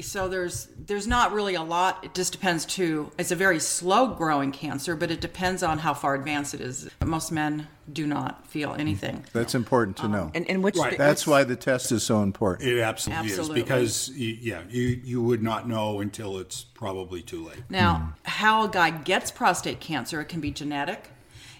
So 0.00 0.28
there's 0.28 0.68
there's 0.86 1.06
not 1.06 1.32
really 1.32 1.54
a 1.54 1.62
lot. 1.62 2.02
It 2.04 2.14
just 2.14 2.32
depends 2.32 2.64
too. 2.64 3.10
It's 3.18 3.30
a 3.30 3.36
very 3.36 3.60
slow 3.60 4.08
growing 4.08 4.52
cancer, 4.52 4.96
but 4.96 5.10
it 5.10 5.20
depends 5.20 5.62
on 5.62 5.78
how 5.78 5.94
far 5.94 6.14
advanced 6.14 6.54
it 6.54 6.60
is. 6.60 6.88
Most 7.04 7.30
men 7.32 7.68
do 7.92 8.06
not 8.06 8.46
feel 8.46 8.70
mm-hmm. 8.70 8.80
anything. 8.80 9.24
That's 9.32 9.54
important 9.54 9.96
to 9.98 10.04
um, 10.04 10.12
know. 10.12 10.30
And, 10.34 10.48
and 10.48 10.62
which 10.62 10.76
Right. 10.76 10.98
That's 10.98 11.26
why 11.26 11.44
the 11.44 11.56
test 11.56 11.92
is 11.92 12.02
so 12.02 12.22
important. 12.22 12.68
It 12.68 12.80
absolutely, 12.80 13.30
Absolutely. 13.30 13.60
is 13.60 13.64
because 13.64 14.10
y- 14.10 14.38
yeah, 14.40 14.62
you 14.68 15.00
you 15.04 15.22
would 15.22 15.42
not 15.42 15.68
know 15.68 16.00
until 16.00 16.38
it's 16.38 16.64
probably 16.64 17.22
too 17.22 17.44
late. 17.44 17.62
Now, 17.68 17.94
mm-hmm. 17.94 18.10
how 18.24 18.64
a 18.64 18.68
guy 18.68 18.90
gets 18.90 19.30
prostate 19.30 19.80
cancer, 19.80 20.20
it 20.20 20.26
can 20.26 20.40
be 20.40 20.50
genetic. 20.50 21.10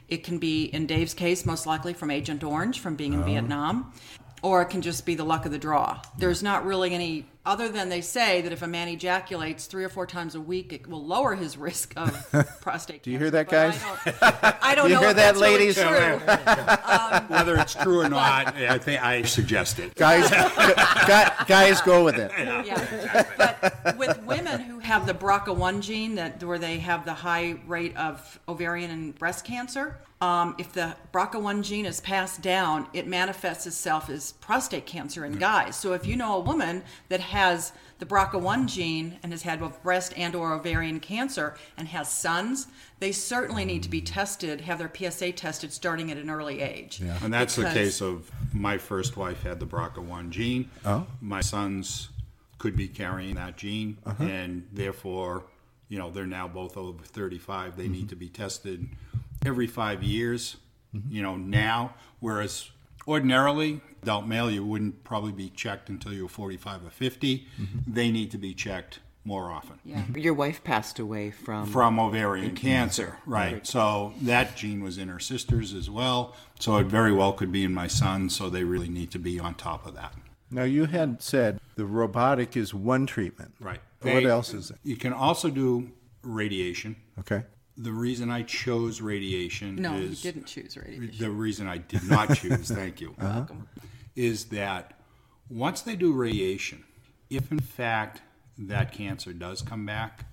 It 0.08 0.22
can 0.22 0.38
be, 0.38 0.64
in 0.64 0.86
Dave's 0.86 1.14
case, 1.14 1.46
most 1.46 1.66
likely 1.66 1.94
from 1.94 2.10
Agent 2.10 2.44
Orange, 2.44 2.80
from 2.80 2.94
being 2.94 3.14
in 3.14 3.22
oh. 3.22 3.24
Vietnam. 3.24 3.92
Or 4.42 4.60
it 4.60 4.66
can 4.66 4.82
just 4.82 5.06
be 5.06 5.14
the 5.14 5.24
luck 5.24 5.46
of 5.46 5.52
the 5.52 5.58
draw. 5.58 6.02
There's 6.18 6.42
not 6.42 6.66
really 6.66 6.92
any, 6.92 7.26
other 7.46 7.68
than 7.68 7.88
they 7.90 8.00
say 8.00 8.40
that 8.40 8.52
if 8.52 8.62
a 8.62 8.66
man 8.66 8.88
ejaculates 8.88 9.66
three 9.66 9.84
or 9.84 9.88
four 9.88 10.06
times 10.06 10.34
a 10.34 10.40
week, 10.40 10.72
it 10.72 10.86
will 10.86 11.04
lower 11.04 11.34
his 11.34 11.56
risk 11.58 11.92
of 11.96 12.10
prostate 12.60 13.02
Do 13.04 13.10
you 13.10 13.18
cancer. 13.18 13.24
hear 13.36 13.44
that, 13.44 13.50
But 13.50 13.56
I 13.56 13.70
guys? 13.70 13.82
don't, 13.82 14.64
I 14.64 14.74
don't 14.74 14.88
You 14.88 14.94
know 14.94 15.00
hear 15.00 15.10
if 15.10 15.16
that, 15.16 15.34
that's 15.34 15.40
really 15.40 15.58
ladies? 15.58 15.74
true. 15.76 15.84
Um, 16.94 17.28
Whether 17.28 17.56
it's 17.58 17.74
true 17.74 18.00
or 18.00 18.08
not, 18.08 18.54
I 18.56 18.78
think 18.78 19.02
I 19.02 19.22
suggest 19.22 19.78
it. 19.78 19.94
Guys, 19.94 20.28
guys, 21.46 21.80
go 21.82 22.04
with 22.04 22.16
it. 22.16 22.30
yeah. 22.38 23.24
But 23.36 23.96
with 23.98 24.22
women 24.24 24.60
who 24.60 24.78
have 24.78 25.06
the 25.06 25.14
BRCA1 25.14 25.80
gene 25.80 26.14
that 26.16 26.42
where 26.42 26.58
they 26.58 26.78
have 26.78 27.04
the 27.04 27.14
high 27.14 27.56
rate 27.66 27.96
of 27.96 28.38
ovarian 28.48 28.90
and 28.90 29.18
breast 29.18 29.44
cancer. 29.44 29.98
Um, 30.24 30.54
if 30.56 30.72
the 30.72 30.96
BRCA1 31.12 31.62
gene 31.62 31.84
is 31.84 32.00
passed 32.00 32.40
down, 32.40 32.86
it 32.94 33.06
manifests 33.06 33.66
itself 33.66 34.08
as 34.08 34.32
prostate 34.32 34.86
cancer 34.86 35.24
in 35.26 35.32
guys. 35.34 35.76
So 35.76 35.92
if 35.92 36.06
you 36.06 36.16
know 36.16 36.36
a 36.36 36.40
woman 36.40 36.82
that 37.10 37.20
has 37.20 37.72
the 37.98 38.06
BRCA1 38.06 38.66
gene 38.66 39.18
and 39.22 39.32
has 39.32 39.42
had 39.42 39.60
both 39.60 39.82
breast 39.82 40.14
and 40.16 40.34
or 40.34 40.54
ovarian 40.54 40.98
cancer 40.98 41.56
and 41.76 41.88
has 41.88 42.10
sons, 42.10 42.68
they 43.00 43.12
certainly 43.12 43.66
need 43.66 43.82
to 43.82 43.90
be 43.90 44.00
tested, 44.00 44.62
have 44.62 44.78
their 44.78 44.90
PSA 44.94 45.32
tested 45.32 45.72
starting 45.74 46.10
at 46.10 46.16
an 46.16 46.30
early 46.30 46.62
age. 46.62 47.00
Yeah. 47.02 47.18
And 47.22 47.32
that's 47.32 47.56
the 47.56 47.64
case 47.64 48.00
of 48.00 48.30
my 48.54 48.78
first 48.78 49.18
wife 49.18 49.42
had 49.42 49.60
the 49.60 49.66
BRCA1 49.66 50.30
gene. 50.30 50.70
Oh. 50.86 51.06
My 51.20 51.42
sons 51.42 52.08
could 52.56 52.76
be 52.76 52.88
carrying 52.88 53.34
that 53.34 53.58
gene, 53.58 53.98
Uh-huh. 54.06 54.24
and 54.24 54.66
therefore, 54.72 55.44
you 55.90 55.98
know, 55.98 56.10
they're 56.10 56.24
now 56.26 56.48
both 56.48 56.78
over 56.78 57.04
35. 57.04 57.76
They 57.76 57.82
Mm-hmm. 57.84 57.92
need 57.92 58.08
to 58.08 58.16
be 58.16 58.28
tested 58.30 58.88
every 59.44 59.66
five 59.66 60.02
years, 60.02 60.56
Mm-hmm. 60.94 61.12
you 61.12 61.22
know, 61.22 61.34
now, 61.36 61.94
whereas 62.20 62.70
ordinarily, 63.08 63.80
adult 64.02 64.26
male, 64.26 64.48
you 64.48 64.64
wouldn't 64.64 65.02
probably 65.02 65.32
be 65.32 65.50
checked 65.50 65.88
until 65.88 66.12
you're 66.12 66.28
45 66.28 66.86
or 66.86 66.90
50. 66.90 67.38
Mm-hmm. 67.60 67.92
They 67.92 68.12
need 68.12 68.30
to 68.30 68.38
be 68.38 68.54
checked 68.54 69.00
more 69.24 69.50
often 69.50 69.80
Yeah. 69.84 70.02
Your 70.14 70.34
wife 70.34 70.62
passed 70.62 71.00
away 71.00 71.32
from. 71.32 71.66
from 71.66 71.98
ovarian 71.98 72.54
cancer, 72.54 73.16
right? 73.26 73.66
So 73.66 74.12
that 74.22 74.54
gene 74.54 74.84
was 74.84 74.96
in 74.98 75.08
her 75.08 75.18
sisters 75.18 75.74
as 75.74 75.90
well. 75.90 76.36
So 76.60 76.76
it 76.76 76.86
very 76.86 77.12
well 77.12 77.32
could 77.32 77.50
be 77.50 77.64
in 77.64 77.74
my 77.74 77.88
son. 77.88 78.30
So 78.30 78.48
they 78.48 78.62
really 78.62 78.88
need 78.88 79.10
to 79.12 79.18
be 79.18 79.40
on 79.40 79.54
top 79.54 79.86
of 79.86 79.94
that, 79.96 80.14
Now, 80.50 80.62
you 80.62 80.84
had 80.84 81.22
said 81.22 81.58
the 81.74 81.86
robotic 81.86 82.56
is 82.56 82.72
one 82.72 83.06
treatment. 83.06 83.54
right? 83.60 83.80
What 84.02 84.24
else 84.26 84.54
is 84.54 84.70
it? 84.70 84.76
You 84.84 84.96
can 84.96 85.12
also 85.12 85.48
do 85.50 85.90
radiation. 86.22 86.96
Okay. 87.18 87.42
The 87.76 87.92
reason 87.92 88.30
I 88.30 88.42
chose 88.42 89.00
radiation 89.00 89.76
No, 89.76 89.96
you 89.96 90.14
didn't 90.14 90.46
choose 90.46 90.76
radiation. 90.76 91.18
the 91.18 91.30
reason 91.30 91.66
I 91.66 91.78
did 91.78 92.08
not 92.08 92.34
choose. 92.36 92.68
thank 92.68 93.00
you. 93.00 93.14
Welcome. 93.20 93.68
Is 94.14 94.46
that 94.46 94.98
once 95.50 95.82
they 95.82 95.96
do 95.96 96.12
radiation, 96.12 96.84
if 97.30 97.50
in 97.50 97.58
fact 97.58 98.22
that 98.58 98.92
cancer 98.92 99.32
does 99.32 99.60
come 99.60 99.84
back, 99.84 100.26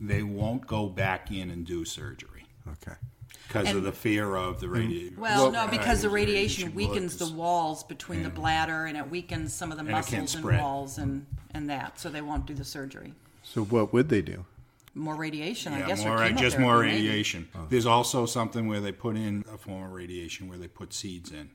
they 0.00 0.22
won't 0.22 0.66
go 0.66 0.88
back 0.88 1.30
in 1.30 1.50
and 1.50 1.64
do 1.64 1.84
surgery. 1.84 2.44
Okay. 2.72 2.96
because 3.46 3.72
of 3.74 3.82
the 3.82 3.92
fear 3.92 4.36
of 4.36 4.60
the 4.60 4.68
radiation. 4.68 5.16
Well, 5.18 5.50
no, 5.50 5.66
because 5.68 6.02
the 6.02 6.08
uh, 6.08 6.12
radiation 6.12 6.74
weakens 6.74 7.16
the 7.16 7.28
walls 7.32 7.82
between 7.84 8.22
the 8.22 8.30
bladder 8.30 8.86
and 8.86 8.96
it 8.96 9.08
weakens 9.10 9.54
some 9.54 9.72
of 9.72 9.78
the 9.78 9.84
it 9.84 9.86
can 9.86 9.92
muscles 10.22 10.34
and 10.34 10.44
walls 10.58 10.98
and, 10.98 11.26
and 11.52 11.70
that. 11.70 11.98
So 11.98 12.08
they 12.10 12.20
won't 12.20 12.46
do 12.46 12.54
the 12.54 12.64
surgery. 12.64 13.14
So 13.42 13.64
what 13.64 13.92
would 13.92 14.08
they 14.08 14.22
do? 14.22 14.44
More 14.94 15.14
radiation, 15.14 15.72
I 15.72 15.80
Yeah, 15.80 15.86
guess, 15.88 16.04
or 16.04 16.28
just 16.30 16.58
more 16.58 16.72
chemotherapy, 16.82 16.86
maybe. 16.96 17.08
radiation. 17.08 17.48
There's 17.68 17.86
also 17.86 18.26
something 18.26 18.66
where 18.66 18.80
they 18.80 18.92
put 18.92 19.16
in 19.16 19.44
a 19.52 19.56
form 19.56 19.84
of 19.84 19.92
radiation 19.92 20.48
where 20.48 20.58
they 20.58 20.66
put 20.68 20.92
seeds 20.92 21.30
in, 21.32 21.50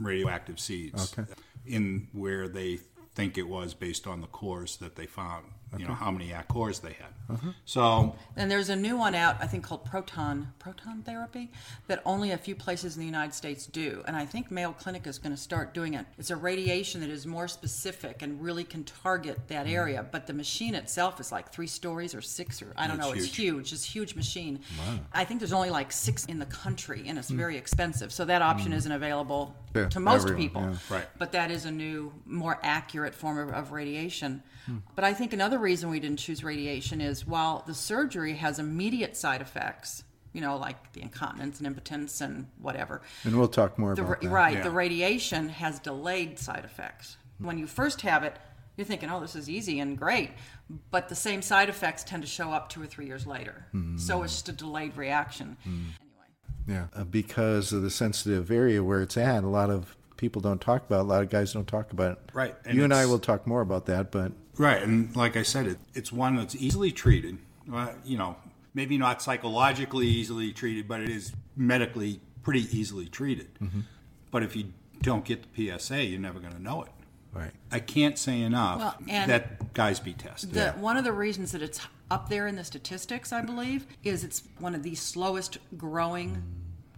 radioactive 0.00 0.58
seeds, 0.58 1.12
Mm-hmm. 1.12 1.20
Okay. 1.22 1.32
in 1.66 2.08
where 2.12 2.48
they 2.48 2.78
think 3.14 3.38
it 3.38 3.48
was 3.48 3.74
based 3.74 4.06
on 4.06 4.20
the 4.20 4.26
cores 4.26 4.76
that 4.78 4.96
they 4.96 5.06
found. 5.06 5.46
You 5.76 5.86
know 5.88 5.94
how 5.94 6.10
many 6.12 6.32
cores 6.48 6.78
they 6.78 6.92
had. 6.92 7.08
Uh-huh. 7.28 7.50
So 7.64 8.14
And 8.36 8.48
there's 8.50 8.68
a 8.68 8.76
new 8.76 8.96
one 8.96 9.14
out, 9.14 9.36
I 9.40 9.46
think 9.46 9.64
called 9.64 9.84
proton 9.84 10.52
proton 10.60 11.02
therapy, 11.02 11.50
that 11.88 12.00
only 12.04 12.30
a 12.30 12.38
few 12.38 12.54
places 12.54 12.94
in 12.96 13.00
the 13.00 13.06
United 13.06 13.34
States 13.34 13.66
do. 13.66 14.04
And 14.06 14.14
I 14.16 14.24
think 14.24 14.50
Mayo 14.52 14.72
Clinic 14.72 15.06
is 15.06 15.18
going 15.18 15.32
to 15.34 15.40
start 15.40 15.74
doing 15.74 15.94
it. 15.94 16.06
It's 16.16 16.30
a 16.30 16.36
radiation 16.36 17.00
that 17.00 17.10
is 17.10 17.26
more 17.26 17.48
specific 17.48 18.22
and 18.22 18.40
really 18.40 18.62
can 18.64 18.84
target 18.84 19.48
that 19.48 19.66
Mm-hmm. 19.66 19.74
area. 19.74 20.06
But 20.10 20.26
the 20.26 20.32
machine 20.34 20.74
itself 20.74 21.18
is 21.18 21.32
like 21.32 21.50
three 21.52 21.66
stories 21.66 22.14
or 22.14 22.20
six 22.20 22.60
or 22.62 22.72
I 22.76 22.86
don't 22.86 22.98
It's 22.98 23.06
know. 23.06 23.12
It's 23.14 23.24
huge. 23.24 23.36
huge. 23.36 23.72
It's 23.72 23.84
a 23.86 23.88
huge 23.90 24.14
machine. 24.14 24.60
Wow. 24.78 24.98
I 25.12 25.24
think 25.24 25.40
there's 25.40 25.52
only 25.54 25.70
like 25.70 25.90
six 25.90 26.24
in 26.26 26.38
the 26.38 26.46
country, 26.46 27.04
and 27.08 27.16
Mm. 27.16 27.20
it's 27.20 27.30
very 27.30 27.56
expensive. 27.56 28.12
So 28.12 28.24
that 28.26 28.42
option 28.42 28.72
isn't 28.72 28.92
available 28.92 29.56
Yeah, 29.74 29.88
to 29.88 29.98
most 30.00 30.22
everyone, 30.28 30.42
people. 30.42 30.62
yeah. 30.62 30.76
Right. 30.96 31.06
But 31.18 31.32
that 31.32 31.50
is 31.50 31.64
a 31.64 31.70
new, 31.70 32.12
more 32.26 32.60
accurate 32.62 33.14
form 33.14 33.38
of, 33.38 33.50
of 33.50 33.72
radiation. 33.72 34.42
Hmm. 34.66 34.78
But 34.94 35.04
I 35.04 35.12
think 35.14 35.32
another 35.34 35.58
reason 35.64 35.90
we 35.90 35.98
didn't 35.98 36.18
choose 36.20 36.44
radiation 36.44 37.00
is 37.00 37.26
while 37.26 37.64
the 37.66 37.74
surgery 37.74 38.34
has 38.34 38.58
immediate 38.60 39.16
side 39.16 39.40
effects, 39.40 40.04
you 40.32 40.40
know, 40.40 40.56
like 40.56 40.92
the 40.92 41.02
incontinence 41.02 41.58
and 41.58 41.66
impotence 41.66 42.20
and 42.20 42.46
whatever. 42.60 43.00
And 43.24 43.36
we'll 43.36 43.48
talk 43.48 43.78
more 43.78 43.94
The, 43.96 44.04
about 44.04 44.20
that. 44.20 44.28
right, 44.28 44.54
Yeah. 44.58 44.62
the 44.62 44.70
radiation 44.70 45.48
has 45.48 45.80
delayed 45.80 46.38
side 46.38 46.64
effects. 46.64 47.16
When 47.38 47.58
you 47.58 47.66
first 47.66 48.02
have 48.02 48.22
it, 48.22 48.36
you're 48.76 48.84
thinking, 48.84 49.10
oh, 49.10 49.20
this 49.20 49.34
is 49.34 49.48
easy 49.48 49.80
and 49.80 49.96
great. 49.98 50.30
But 50.90 51.08
the 51.08 51.14
same 51.14 51.42
side 51.42 51.68
effects 51.68 52.04
tend 52.04 52.22
to 52.22 52.28
show 52.28 52.50
up 52.52 52.68
two 52.68 52.82
or 52.82 52.86
three 52.86 53.06
years 53.06 53.26
later. 53.26 53.66
Hmm. 53.72 53.96
So 53.96 54.22
it's 54.22 54.34
just 54.34 54.48
a 54.48 54.52
delayed 54.52 54.96
reaction. 54.96 55.56
Anyway. 55.64 55.88
Yeah, 56.66 56.86
uh, 56.94 57.04
because 57.04 57.72
of 57.72 57.82
the 57.82 57.90
sensitive 57.90 58.50
area 58.50 58.82
where 58.82 59.00
it's 59.02 59.16
at, 59.16 59.44
a 59.44 59.48
lot 59.48 59.70
of 59.70 59.96
people 60.16 60.40
don't 60.40 60.60
talk 60.60 60.86
about. 60.86 61.00
A 61.00 61.02
lot 61.02 61.22
of 61.22 61.30
guys 61.30 61.52
don't 61.52 61.66
talk 61.66 61.92
about 61.92 62.12
it. 62.12 62.18
Right, 62.32 62.54
and 62.64 62.76
you 62.76 62.84
and 62.84 62.94
I 62.94 63.06
will 63.06 63.18
talk 63.18 63.46
more 63.46 63.60
about 63.60 63.86
that, 63.86 64.10
but 64.10 64.32
Right, 64.56 64.82
and 64.82 65.14
like 65.16 65.36
I 65.36 65.42
said, 65.42 65.66
it, 65.66 65.78
it's 65.94 66.12
one 66.12 66.36
that's 66.36 66.54
easily 66.54 66.92
treated. 66.92 67.38
Uh, 67.72 67.92
you 68.04 68.16
know, 68.16 68.36
maybe 68.72 68.98
not 68.98 69.22
psychologically 69.22 70.06
easily 70.06 70.52
treated, 70.52 70.86
but 70.86 71.00
it 71.00 71.08
is 71.08 71.32
medically 71.56 72.20
pretty 72.42 72.66
easily 72.76 73.06
treated. 73.06 73.48
Mm-hmm. 73.60 73.80
But 74.30 74.42
if 74.42 74.54
you 74.54 74.72
don't 75.02 75.24
get 75.24 75.54
the 75.54 75.78
PSA, 75.78 76.04
you're 76.04 76.20
never 76.20 76.40
going 76.40 76.52
to 76.52 76.62
know 76.62 76.82
it. 76.82 76.90
right. 77.32 77.50
I 77.70 77.80
can't 77.80 78.18
say 78.18 78.40
enough 78.40 78.78
Well, 78.78 78.96
that 79.06 79.74
guys 79.74 80.00
be 80.00 80.12
tested. 80.12 80.52
The, 80.52 80.72
One 80.72 80.96
of 80.96 81.04
the 81.04 81.12
reasons 81.12 81.52
that 81.52 81.62
it's 81.62 81.80
up 82.10 82.28
there 82.28 82.46
in 82.46 82.56
the 82.56 82.64
statistics, 82.64 83.32
I 83.32 83.42
believe, 83.42 83.86
is 84.02 84.24
it's 84.24 84.42
one 84.58 84.74
of 84.74 84.82
the 84.82 84.94
slowest 84.94 85.58
growing 85.76 86.42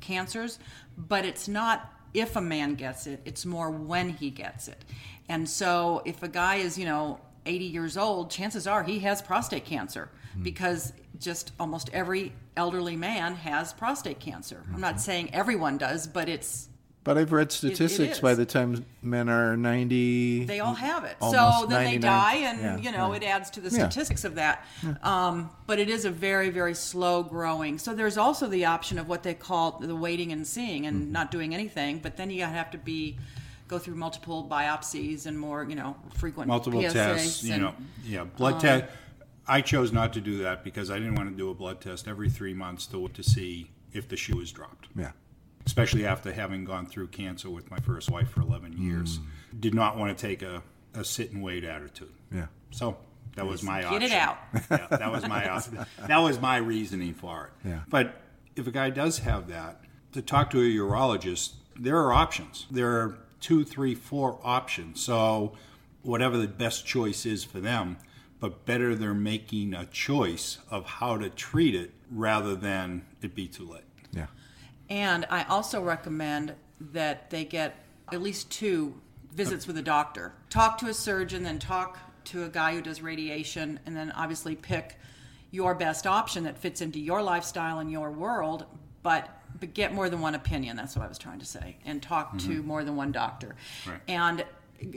cancers, 0.00 0.58
but 0.96 1.24
it's 1.24 1.48
not 1.48 1.92
if 2.14 2.36
a 2.36 2.40
man 2.40 2.74
gets 2.74 3.06
it, 3.06 3.20
it's 3.24 3.44
more 3.44 3.70
when 3.70 4.10
he 4.10 4.30
gets 4.30 4.68
it. 4.68 4.84
And 5.28 5.48
so 5.48 6.02
if 6.04 6.22
a 6.22 6.28
guy 6.28 6.56
is, 6.56 6.78
you 6.78 6.84
know, 6.84 7.20
80 7.44 7.64
years 7.64 7.96
old, 7.96 8.30
chances 8.30 8.66
are 8.66 8.82
he 8.82 9.00
has 9.00 9.22
prostate 9.22 9.64
cancer 9.64 10.10
hmm. 10.34 10.42
because 10.42 10.92
just 11.18 11.52
almost 11.58 11.90
every 11.92 12.32
elderly 12.56 12.96
man 12.96 13.34
has 13.36 13.72
prostate 13.72 14.20
cancer. 14.20 14.62
I'm 14.72 14.80
not 14.80 15.00
saying 15.00 15.34
everyone 15.34 15.78
does, 15.78 16.06
but 16.06 16.28
it's 16.28 16.68
But 17.06 17.16
I've 17.18 17.30
read 17.30 17.52
statistics 17.52 18.16
is. 18.16 18.20
by 18.20 18.34
the 18.34 18.44
time 18.44 18.84
men 19.00 19.28
are 19.28 19.56
90. 19.56 20.44
they 20.44 20.58
all 20.58 20.74
have 20.74 21.04
it. 21.04 21.16
So 21.20 21.64
then 21.68 21.84
they 21.84 21.98
die, 21.98 22.34
and 22.38 22.60
Yeah, 22.60 22.76
you 22.78 22.90
know 22.90 23.12
yeah. 23.12 23.16
it 23.18 23.22
adds 23.22 23.48
to 23.50 23.60
the 23.60 23.70
Yeah. 23.70 23.88
statistics 23.88 24.24
of 24.24 24.34
that. 24.34 24.66
Um, 25.04 25.50
but 25.68 25.78
it 25.78 25.88
is 25.88 26.04
a 26.04 26.10
very, 26.10 26.50
very 26.50 26.74
slow 26.74 27.22
growing. 27.22 27.78
So 27.78 27.94
there's 27.94 28.18
also 28.18 28.48
the 28.48 28.64
option 28.64 28.98
of 28.98 29.08
what 29.08 29.22
they 29.22 29.34
call 29.34 29.78
the 29.78 29.94
waiting 29.94 30.32
and 30.32 30.44
seeing, 30.44 30.84
and 30.84 31.02
Mm-hmm. 31.04 31.12
not 31.12 31.30
doing 31.30 31.54
anything. 31.54 32.00
But 32.00 32.16
then 32.16 32.28
you 32.30 32.42
have 32.42 32.72
to 32.72 32.78
be 32.78 33.18
go 33.68 33.78
through 33.78 33.94
multiple 33.94 34.46
biopsies 34.50 35.26
and 35.26 35.38
more, 35.38 35.62
you 35.64 35.76
know, 35.76 35.94
frequent 36.14 36.48
Multiple 36.48 36.80
PSAs 36.82 36.92
tests, 36.92 37.44
you 37.44 37.56
know, 37.58 37.74
yeah, 38.04 38.24
blood 38.24 38.58
test. 38.60 38.84
I 39.46 39.60
chose 39.60 39.92
not 39.92 40.12
to 40.14 40.20
do 40.20 40.38
that 40.38 40.64
because 40.64 40.90
I 40.90 40.98
didn't 40.98 41.14
want 41.14 41.30
to 41.30 41.36
do 41.36 41.50
a 41.50 41.54
blood 41.54 41.80
test 41.80 42.08
every 42.08 42.30
three 42.30 42.54
months 42.54 42.86
to 42.88 43.06
to 43.06 43.22
see 43.22 43.70
if 43.92 44.08
the 44.08 44.16
shoe 44.16 44.36
was 44.36 44.50
dropped. 44.50 44.88
Yeah. 44.96 45.12
Especially 45.66 46.06
after 46.06 46.32
having 46.32 46.64
gone 46.64 46.86
through 46.86 47.08
cancer 47.08 47.50
with 47.50 47.70
my 47.70 47.78
first 47.78 48.10
wife 48.10 48.30
for 48.30 48.40
11 48.40 48.74
mm. 48.74 48.82
years. 48.82 49.18
Did 49.58 49.74
not 49.74 49.96
want 49.96 50.16
to 50.16 50.26
take 50.26 50.42
a, 50.42 50.62
a 50.94 51.04
sit 51.04 51.32
and 51.32 51.42
wait 51.42 51.64
attitude. 51.64 52.12
Yeah. 52.32 52.46
So 52.70 52.96
that 53.34 53.46
was 53.46 53.62
my 53.62 53.82
Get 53.82 53.92
option. 53.92 54.02
it 54.02 54.12
out. 54.12 54.38
yeah, 54.70 54.86
that 54.90 55.12
was 55.12 55.26
my 55.28 55.48
option. 55.48 55.86
that 56.06 56.18
was 56.18 56.40
my 56.40 56.56
reasoning 56.56 57.14
for 57.14 57.46
it. 57.46 57.68
Yeah. 57.68 57.80
But 57.88 58.20
if 58.54 58.66
a 58.66 58.70
guy 58.70 58.90
does 58.90 59.18
have 59.18 59.48
that, 59.48 59.80
to 60.12 60.22
talk 60.22 60.50
to 60.50 60.58
a 60.58 60.62
urologist, 60.62 61.54
there 61.78 61.98
are 61.98 62.12
options. 62.12 62.66
There 62.70 62.90
are 62.90 63.18
two, 63.40 63.64
three, 63.64 63.94
four 63.94 64.40
options. 64.42 65.02
So 65.02 65.52
whatever 66.02 66.38
the 66.38 66.48
best 66.48 66.86
choice 66.86 67.26
is 67.26 67.44
for 67.44 67.60
them, 67.60 67.98
but 68.40 68.64
better 68.64 68.94
they're 68.94 69.14
making 69.14 69.74
a 69.74 69.86
choice 69.86 70.58
of 70.70 70.86
how 70.86 71.18
to 71.18 71.28
treat 71.28 71.74
it 71.74 71.92
rather 72.10 72.54
than 72.54 73.04
it 73.20 73.34
be 73.34 73.48
too 73.48 73.68
late. 73.68 73.82
And 74.88 75.26
I 75.30 75.44
also 75.44 75.82
recommend 75.82 76.54
that 76.92 77.30
they 77.30 77.44
get 77.44 77.76
at 78.12 78.22
least 78.22 78.50
two 78.50 78.94
visits 79.32 79.66
with 79.66 79.76
a 79.76 79.82
doctor. 79.82 80.32
Talk 80.48 80.78
to 80.78 80.86
a 80.86 80.94
surgeon, 80.94 81.42
then 81.42 81.58
talk 81.58 81.98
to 82.26 82.44
a 82.44 82.48
guy 82.48 82.74
who 82.74 82.82
does 82.82 83.02
radiation, 83.02 83.80
and 83.86 83.96
then 83.96 84.10
obviously 84.12 84.56
pick 84.56 84.98
your 85.50 85.74
best 85.74 86.06
option 86.06 86.44
that 86.44 86.58
fits 86.58 86.80
into 86.80 86.98
your 86.98 87.22
lifestyle 87.22 87.78
and 87.78 87.90
your 87.90 88.10
world. 88.10 88.66
But 89.02 89.28
but 89.58 89.72
get 89.72 89.94
more 89.94 90.10
than 90.10 90.20
one 90.20 90.34
opinion. 90.34 90.76
That's 90.76 90.96
what 90.96 91.04
I 91.04 91.08
was 91.08 91.18
trying 91.18 91.38
to 91.38 91.46
say, 91.46 91.76
and 91.84 92.02
talk 92.02 92.36
to 92.38 92.48
mm-hmm. 92.48 92.66
more 92.66 92.84
than 92.84 92.96
one 92.96 93.12
doctor. 93.12 93.56
Right. 93.86 94.00
And 94.06 94.44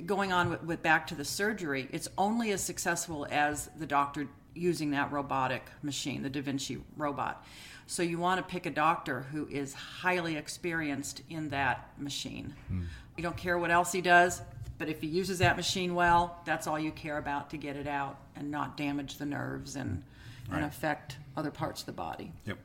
going 0.06 0.34
on 0.34 0.50
with, 0.50 0.64
with 0.64 0.82
back 0.82 1.08
to 1.08 1.16
the 1.16 1.24
surgery, 1.24 1.88
it's 1.92 2.10
only 2.18 2.52
as 2.52 2.62
successful 2.62 3.26
as 3.30 3.70
the 3.78 3.86
doctor 3.86 4.28
using 4.60 4.92
that 4.92 5.12
robotic 5.12 5.64
machine, 5.82 6.22
the 6.22 6.30
Da 6.30 6.42
Vinci 6.42 6.78
robot. 6.98 7.46
So 7.88 8.04
you 8.04 8.20
want 8.20 8.38
to 8.38 8.44
pick 8.44 8.66
a 8.68 8.70
doctor 8.70 9.22
who 9.32 9.48
is 9.48 9.74
highly 9.74 10.36
experienced 10.36 11.24
in 11.30 11.50
that 11.50 11.90
machine. 11.98 12.54
Hmm. 12.68 12.84
You 13.18 13.24
don't 13.24 13.38
care 13.38 13.58
what 13.58 13.72
else 13.72 13.92
he 13.92 14.02
does, 14.02 14.42
But 14.78 14.88
if 14.88 15.02
he 15.02 15.08
uses 15.08 15.40
that 15.40 15.58
machine 15.58 15.94
well, 15.94 16.40
that's 16.46 16.66
all 16.66 16.80
you 16.80 16.92
care 16.92 17.18
about 17.18 17.50
to 17.50 17.58
get 17.58 17.76
it 17.76 17.88
out 17.88 18.18
and 18.36 18.50
not 18.50 18.78
damage 18.78 19.18
the 19.18 19.26
nerves 19.26 19.76
and, 19.76 20.04
and 20.52 20.64
affect 20.64 21.18
other 21.36 21.52
parts 21.52 21.82
of 21.82 21.86
the 21.88 21.92
body. 21.92 22.32
Yep. 22.46 22.58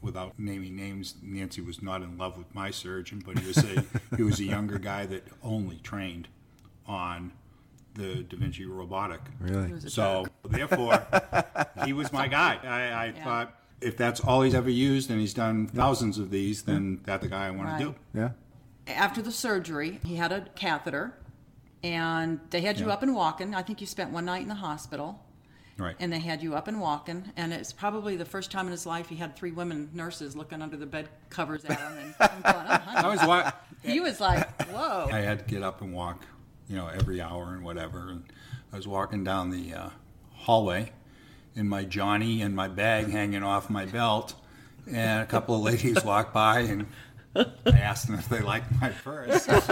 Without 0.00 0.38
naming 0.38 0.76
names, 0.76 1.16
Nancy 1.20 1.60
was 1.60 1.82
not 1.82 2.02
in 2.02 2.16
love 2.16 2.38
with 2.38 2.54
my 2.54 2.70
surgeon, 2.70 3.22
but 3.26 3.38
he 3.38 3.46
was 3.46 3.58
a 3.58 3.84
he 4.16 4.22
was 4.22 4.38
a 4.38 4.44
younger 4.44 4.78
guy 4.78 5.04
that 5.06 5.26
only 5.42 5.76
trained 5.78 6.28
on 6.86 7.32
the 7.94 8.22
Da 8.22 8.36
Vinci 8.36 8.64
robotic. 8.64 9.20
Really? 9.40 9.72
was 9.72 9.84
a 9.84 9.90
So 9.90 10.26
therefore, 10.44 11.04
he 11.84 11.92
was 11.92 12.12
my 12.12 12.28
guy. 12.28 12.58
I, 12.62 13.06
I 13.06 13.12
thought 13.12 13.54
if 13.80 13.96
that's 13.96 14.20
all 14.20 14.42
he's 14.42 14.54
ever 14.54 14.70
used 14.70 15.10
and 15.10 15.20
he's 15.20 15.34
done 15.34 15.66
thousands 15.66 16.18
of 16.18 16.30
these, 16.30 16.62
then 16.62 17.00
that's 17.04 17.22
the 17.22 17.28
guy 17.28 17.46
I 17.48 17.50
want 17.50 17.68
Right. 17.68 17.78
to 17.80 17.84
do. 17.86 17.94
Yeah. 18.14 18.30
After 18.86 19.22
the 19.22 19.32
surgery, 19.32 20.00
he 20.04 20.16
had 20.16 20.32
a 20.32 20.42
catheter, 20.54 21.14
and 21.82 22.40
they 22.50 22.60
had 22.60 22.78
you 22.78 22.86
Yeah. 22.86 22.92
up 22.94 23.02
and 23.02 23.14
walking. 23.14 23.54
I 23.54 23.62
think 23.62 23.80
you 23.80 23.86
spent 23.86 24.10
one 24.10 24.24
night 24.24 24.42
in 24.42 24.48
the 24.48 24.54
hospital. 24.56 25.24
Right. 25.78 25.96
and 25.98 26.12
they 26.12 26.18
had 26.18 26.42
you 26.42 26.54
up 26.54 26.68
and 26.68 26.80
walking 26.82 27.32
and 27.34 27.50
it's 27.52 27.72
probably 27.72 28.14
the 28.14 28.26
first 28.26 28.50
time 28.52 28.66
in 28.66 28.72
his 28.72 28.84
life 28.84 29.08
he 29.08 29.16
had 29.16 29.34
three 29.34 29.50
women 29.52 29.88
nurses 29.94 30.36
looking 30.36 30.60
under 30.60 30.76
the 30.76 30.84
bed 30.86 31.08
covers 31.30 31.64
at 31.64 31.80
him 31.80 31.92
and 31.98 32.14
I'm 32.20 32.42
going, 32.42 32.66
oh. 32.68 32.82
I 32.86 33.08
was 33.08 33.26
wa- 33.26 33.50
he 33.82 33.98
was 33.98 34.20
like 34.20 34.62
whoa 34.70 35.08
I 35.10 35.20
had 35.20 35.38
to 35.40 35.44
get 35.46 35.62
up 35.62 35.80
and 35.80 35.92
walk, 35.94 36.24
you 36.68 36.76
know, 36.76 36.88
every 36.88 37.22
hour 37.22 37.54
and 37.54 37.64
whatever. 37.64 38.10
And 38.10 38.24
I 38.70 38.76
was 38.76 38.86
walking 38.86 39.24
down 39.24 39.50
the 39.50 39.72
uh, 39.74 39.88
hallway 40.42 40.92
in 41.54 41.68
my 41.68 41.84
Johnny 41.84 42.42
and 42.42 42.54
my 42.54 42.68
bag 42.68 43.10
hanging 43.10 43.42
off 43.42 43.68
my 43.68 43.86
belt, 43.86 44.34
and 44.86 45.22
a 45.22 45.26
couple 45.26 45.54
of 45.54 45.62
ladies 45.62 46.04
walked 46.04 46.32
by 46.34 46.60
and. 46.60 46.86
I 47.34 47.50
asked 47.66 48.06
them 48.06 48.18
if 48.18 48.28
they 48.28 48.40
liked 48.40 48.70
my 48.80 48.90
purse. 48.90 49.46
but 49.46 49.68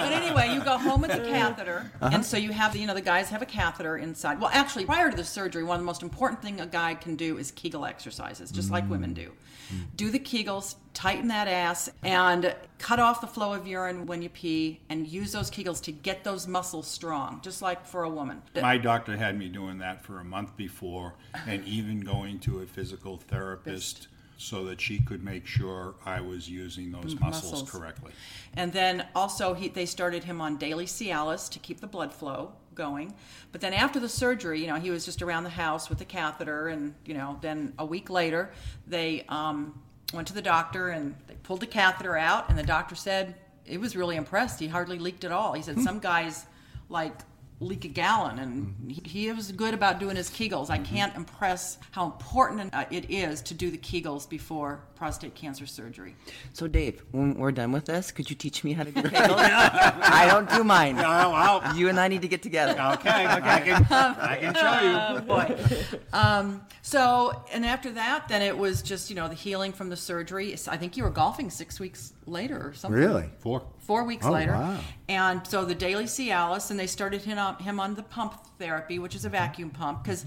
anyway 0.00 0.54
you 0.54 0.62
go 0.64 0.78
home 0.78 1.02
with 1.02 1.12
the 1.12 1.18
catheter 1.18 1.90
uh-huh. 2.00 2.10
and 2.14 2.24
so 2.24 2.36
you 2.36 2.52
have 2.52 2.72
the 2.72 2.78
you 2.78 2.86
know 2.86 2.94
the 2.94 3.00
guys 3.00 3.28
have 3.28 3.42
a 3.42 3.46
catheter 3.46 3.98
inside. 3.98 4.40
Well 4.40 4.50
actually 4.52 4.86
prior 4.86 5.10
to 5.10 5.16
the 5.16 5.24
surgery 5.24 5.64
one 5.64 5.76
of 5.76 5.80
the 5.80 5.86
most 5.86 6.02
important 6.02 6.40
thing 6.42 6.60
a 6.60 6.66
guy 6.66 6.94
can 6.94 7.16
do 7.16 7.38
is 7.38 7.50
kegel 7.50 7.84
exercises 7.84 8.50
just 8.50 8.70
like 8.70 8.88
women 8.88 9.12
do. 9.12 9.32
Mm. 9.72 9.84
Do 9.96 10.10
the 10.10 10.18
kegels 10.18 10.76
tighten 10.94 11.28
that 11.28 11.48
ass 11.48 11.90
and 12.02 12.54
cut 12.78 12.98
off 12.98 13.20
the 13.20 13.26
flow 13.26 13.52
of 13.52 13.66
urine 13.66 14.06
when 14.06 14.22
you 14.22 14.28
pee 14.28 14.80
and 14.88 15.06
use 15.06 15.32
those 15.32 15.50
kegels 15.50 15.82
to 15.82 15.92
get 15.92 16.24
those 16.24 16.46
muscles 16.46 16.86
strong 16.86 17.40
just 17.42 17.60
like 17.60 17.84
for 17.84 18.04
a 18.04 18.08
woman. 18.08 18.40
My 18.54 18.78
doctor 18.78 19.16
had 19.16 19.38
me 19.38 19.48
doing 19.48 19.78
that 19.78 20.02
for 20.02 20.20
a 20.20 20.24
month 20.24 20.56
before, 20.56 21.14
and 21.46 21.64
even 21.66 22.00
going 22.00 22.38
to 22.40 22.60
a 22.60 22.66
physical 22.66 23.16
therapist 23.18 24.08
so 24.36 24.64
that 24.64 24.80
she 24.80 24.98
could 24.98 25.24
make 25.24 25.46
sure 25.46 25.94
I 26.04 26.20
was 26.20 26.48
using 26.48 26.92
those 26.92 27.18
muscles, 27.18 27.52
muscles. 27.52 27.70
correctly. 27.70 28.12
And 28.54 28.72
then 28.72 29.06
also 29.14 29.54
he, 29.54 29.68
they 29.68 29.86
started 29.86 30.24
him 30.24 30.40
on 30.40 30.56
daily 30.56 30.86
Cialis 30.86 31.50
to 31.50 31.58
keep 31.58 31.80
the 31.80 31.86
blood 31.86 32.12
flow 32.12 32.52
going. 32.74 33.14
But 33.52 33.60
then 33.60 33.72
after 33.72 33.98
the 33.98 34.08
surgery, 34.08 34.60
you 34.60 34.66
know, 34.66 34.76
he 34.76 34.90
was 34.90 35.04
just 35.04 35.22
around 35.22 35.44
the 35.44 35.50
house 35.50 35.88
with 35.88 35.98
the 35.98 36.04
catheter, 36.04 36.68
and 36.68 36.94
you 37.04 37.14
know, 37.14 37.38
then 37.40 37.72
a 37.78 37.86
week 37.86 38.10
later 38.10 38.52
they 38.86 39.24
um, 39.28 39.80
went 40.12 40.28
to 40.28 40.34
the 40.34 40.42
doctor 40.42 40.88
and 40.88 41.16
they 41.26 41.34
pulled 41.42 41.60
the 41.60 41.66
catheter 41.66 42.16
out, 42.16 42.48
and 42.48 42.58
the 42.58 42.62
doctor 42.62 42.94
said 42.94 43.34
he 43.64 43.78
was 43.78 43.96
really 43.96 44.16
impressed. 44.16 44.60
He 44.60 44.68
hardly 44.68 44.98
leaked 44.98 45.24
at 45.24 45.32
all. 45.32 45.54
He 45.54 45.62
said 45.62 45.80
some 45.80 45.98
guys 45.98 46.46
like 46.88 47.12
leak 47.58 47.86
a 47.86 47.88
gallon 47.88 48.38
and 48.38 48.74
he, 48.92 49.00
he 49.26 49.32
was 49.32 49.50
good 49.50 49.72
about 49.72 49.98
doing 49.98 50.14
his 50.14 50.28
kegels 50.28 50.68
i 50.68 50.76
can't 50.76 51.16
impress 51.16 51.78
how 51.90 52.04
important 52.04 52.74
uh, 52.74 52.84
it 52.90 53.10
is 53.10 53.40
to 53.40 53.54
do 53.54 53.70
the 53.70 53.78
kegels 53.78 54.28
before 54.28 54.80
prostate 54.94 55.34
cancer 55.34 55.64
surgery 55.66 56.14
So, 56.52 56.66
Dave, 56.68 57.02
when 57.12 57.34
we're 57.34 57.52
done 57.52 57.72
with 57.72 57.84
this, 57.86 58.10
could 58.10 58.28
you 58.30 58.36
teach 58.36 58.64
me 58.64 58.72
how 58.72 58.82
to 58.84 58.90
do 58.90 59.00
kegels? 59.14 59.36
I 59.38 60.26
don't 60.30 60.48
do 60.50 60.64
mine. 60.64 60.96
Oh, 60.98 61.02
well, 61.32 61.76
You 61.76 61.90
and 61.90 62.00
I 62.00 62.08
need 62.08 62.22
to 62.22 62.28
get 62.28 62.42
together. 62.42 62.72
okay, 62.72 63.26
I 63.26 63.60
can, 63.60 63.86
I 63.90 64.36
can 64.40 64.54
show 64.54 64.80
you. 64.88 64.96
Oh 64.98 65.20
boy. 65.20 65.96
um, 66.14 66.62
so, 66.80 67.44
and 67.52 67.66
after 67.66 67.90
that, 67.92 68.28
then 68.28 68.40
it 68.40 68.56
was 68.56 68.80
just 68.80 69.10
you 69.10 69.16
know 69.16 69.28
the 69.28 69.34
healing 69.34 69.72
from 69.72 69.90
the 69.90 69.96
surgery. 69.96 70.52
I 70.66 70.76
think 70.78 70.96
you 70.96 71.04
were 71.04 71.10
golfing 71.10 71.50
six 71.50 71.78
weeks 71.78 72.14
later 72.26 72.68
or 72.68 72.74
something. 72.74 72.98
Really? 73.00 73.30
Four. 73.38 73.62
Four 73.78 74.04
weeks 74.04 74.26
Oh, 74.26 74.32
later. 74.32 74.52
wow. 74.52 74.78
And 75.08 75.46
so 75.46 75.64
the 75.64 75.74
daily 75.74 76.04
Cialis, 76.04 76.70
and 76.70 76.78
they 76.78 76.86
started 76.86 77.22
him 77.22 77.38
on, 77.38 77.56
him 77.56 77.78
on 77.80 77.94
the 77.94 78.02
pump 78.02 78.34
therapy, 78.58 78.98
which 78.98 79.14
is 79.14 79.24
a 79.24 79.28
vacuum 79.28 79.70
pump, 79.70 80.02
because 80.02 80.24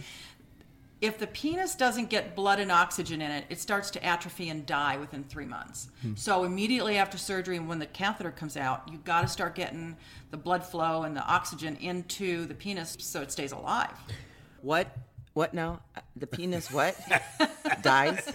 if 1.01 1.17
the 1.17 1.27
penis 1.27 1.75
doesn't 1.75 2.09
get 2.09 2.35
blood 2.35 2.59
and 2.59 2.71
oxygen 2.71 3.21
in 3.21 3.31
it, 3.31 3.45
it 3.49 3.59
starts 3.59 3.89
to 3.91 4.03
atrophy 4.05 4.49
and 4.49 4.65
die 4.65 4.97
within 4.97 5.23
three 5.23 5.45
months. 5.45 5.89
Hmm. 6.01 6.15
So 6.15 6.43
immediately 6.43 6.97
after 6.97 7.17
surgery, 7.17 7.55
and 7.57 7.69
when 7.69 7.79
the 7.79 7.85
catheter 7.85 8.31
comes 8.31 8.57
out, 8.57 8.83
you 8.91 8.97
got 8.99 9.21
to 9.21 9.27
start 9.27 9.55
getting 9.55 9.95
the 10.31 10.37
blood 10.37 10.65
flow 10.65 11.03
and 11.03 11.15
the 11.15 11.23
oxygen 11.23 11.77
into 11.77 12.45
the 12.45 12.53
penis 12.53 12.97
so 12.99 13.21
it 13.21 13.31
stays 13.31 13.51
alive. 13.53 13.91
What? 14.61 14.93
What 15.39 15.53
now? 15.53 15.79
Uh, 15.95 16.01
The 16.17 16.27
penis 16.27 16.69
what? 16.69 16.99
Dies? 17.81 18.25